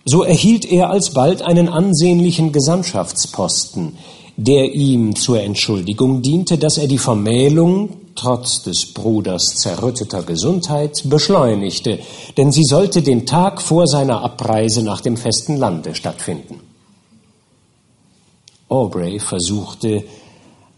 [0.06, 3.98] so erhielt er alsbald einen ansehnlichen Gesandtschaftsposten,
[4.38, 11.98] der ihm zur Entschuldigung diente, dass er die Vermählung trotz des Bruders zerrütteter Gesundheit beschleunigte,
[12.38, 16.60] denn sie sollte den Tag vor seiner Abreise nach dem festen Lande stattfinden.
[18.70, 20.04] Aubrey versuchte,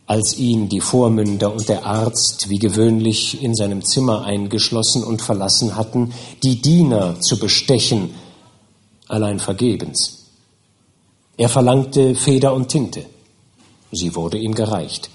[0.06, 5.76] als ihn die Vormünder und der Arzt wie gewöhnlich in seinem Zimmer eingeschlossen und verlassen
[5.76, 8.10] hatten, die Diener zu bestechen,
[9.08, 10.26] allein vergebens.
[11.38, 13.06] Er verlangte Feder und Tinte.
[13.92, 15.10] Sie wurde ihm gereicht.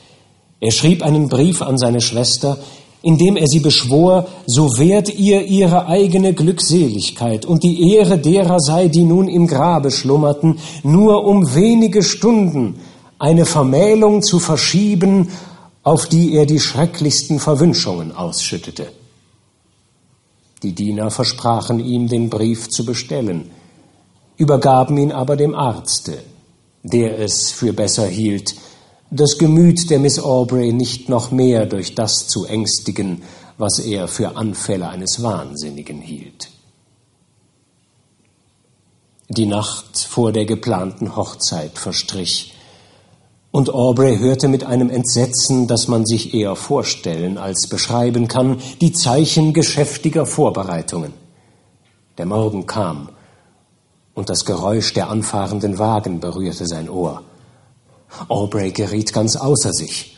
[0.61, 2.59] Er schrieb einen Brief an seine Schwester,
[3.03, 8.59] in dem er sie beschwor, so wehrt ihr ihre eigene Glückseligkeit und die Ehre derer
[8.59, 12.81] sei, die nun im Grabe schlummerten, nur um wenige Stunden
[13.19, 15.31] eine Vermählung zu verschieben,
[15.83, 18.93] auf die er die schrecklichsten Verwünschungen ausschüttete.
[20.63, 23.51] Die Diener versprachen ihm, den Brief zu bestellen,
[24.37, 26.23] übergaben ihn aber dem Arzte,
[26.83, 28.55] der es für besser hielt,
[29.11, 33.23] das Gemüt der Miss Aubrey nicht noch mehr durch das zu ängstigen,
[33.57, 36.51] was er für Anfälle eines Wahnsinnigen hielt.
[39.29, 42.55] Die Nacht vor der geplanten Hochzeit verstrich,
[43.51, 48.93] und Aubrey hörte mit einem Entsetzen, das man sich eher vorstellen als beschreiben kann, die
[48.93, 51.13] Zeichen geschäftiger Vorbereitungen.
[52.19, 53.09] Der Morgen kam,
[54.15, 57.23] und das Geräusch der anfahrenden Wagen berührte sein Ohr.
[58.27, 60.17] Aubrey geriet ganz außer sich.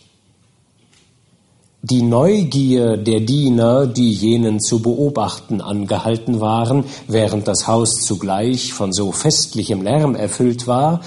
[1.83, 8.93] Die Neugier der Diener, die jenen zu beobachten angehalten waren, während das Haus zugleich von
[8.93, 11.01] so festlichem Lärm erfüllt war,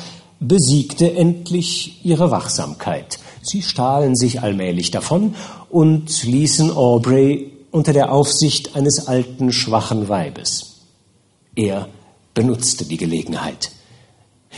[0.48, 3.20] besiegte endlich ihre Wachsamkeit.
[3.42, 5.36] Sie stahlen sich allmählich davon
[5.70, 10.82] und ließen Aubrey unter der Aufsicht eines alten, schwachen Weibes.
[11.56, 11.88] Er
[12.34, 13.72] benutzte die Gelegenheit.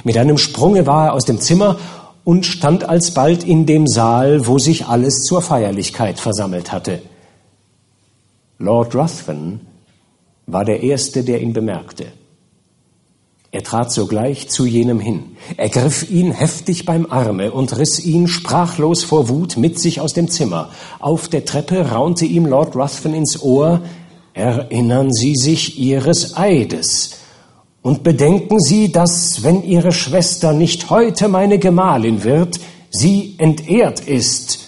[0.04, 1.78] Mit einem Sprunge war er aus dem Zimmer
[2.24, 7.02] und stand alsbald in dem Saal, wo sich alles zur Feierlichkeit versammelt hatte.
[8.58, 9.62] Lord Ruthven
[10.48, 12.08] war der Erste, der ihn bemerkte.
[13.56, 19.06] Er trat sogleich zu jenem hin, ergriff ihn heftig beim Arme und riss ihn sprachlos
[19.06, 20.72] vor Wut mit sich aus dem Zimmer.
[21.00, 23.80] Auf der Treppe raunte ihm Lord Ruthven ins Ohr,
[24.34, 27.12] Erinnern Sie sich Ihres Eides.
[27.82, 32.60] Und bedenken Sie, dass, wenn Ihre Schwester nicht heute meine Gemahlin wird,
[32.92, 34.65] sie entehrt ist.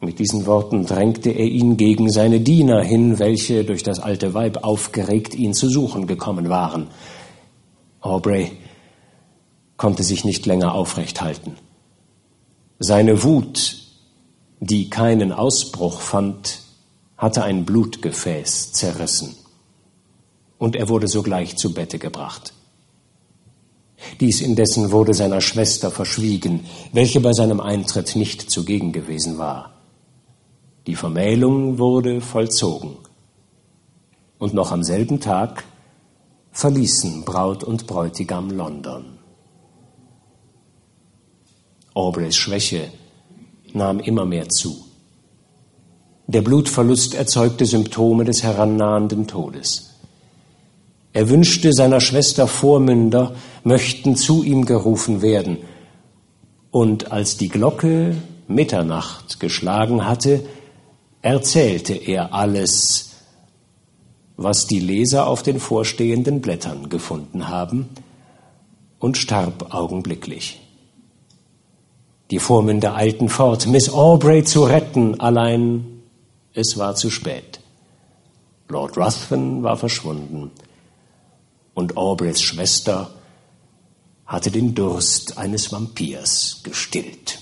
[0.00, 4.62] Mit diesen Worten drängte er ihn gegen seine Diener hin, welche durch das alte Weib
[4.62, 6.88] aufgeregt ihn zu suchen gekommen waren.
[8.00, 8.52] Aubrey
[9.76, 11.56] konnte sich nicht länger aufrecht halten.
[12.78, 13.78] Seine Wut,
[14.60, 16.60] die keinen Ausbruch fand,
[17.16, 19.34] hatte ein Blutgefäß zerrissen
[20.58, 22.52] und er wurde sogleich zu Bette gebracht.
[24.20, 29.75] Dies indessen wurde seiner Schwester verschwiegen, welche bei seinem Eintritt nicht zugegen gewesen war.
[30.86, 32.96] Die Vermählung wurde vollzogen.
[34.38, 35.64] Und noch am selben Tag
[36.52, 39.18] verließen Braut und Bräutigam London.
[41.94, 42.92] Aubreys Schwäche
[43.72, 44.84] nahm immer mehr zu.
[46.28, 49.94] Der Blutverlust erzeugte Symptome des herannahenden Todes.
[51.12, 53.34] Er wünschte seiner Schwester Vormünder
[53.64, 55.58] möchten zu ihm gerufen werden.
[56.70, 58.16] Und als die Glocke
[58.48, 60.44] Mitternacht geschlagen hatte,
[61.26, 63.10] erzählte er alles,
[64.36, 67.88] was die Leser auf den vorstehenden Blättern gefunden haben,
[68.98, 70.60] und starb augenblicklich.
[72.30, 76.00] Die Vormünder eilten fort, Miss Aubrey zu retten, allein
[76.54, 77.60] es war zu spät.
[78.68, 80.50] Lord Ruthven war verschwunden
[81.74, 83.10] und Aubreys Schwester
[84.24, 87.40] hatte den Durst eines Vampirs gestillt.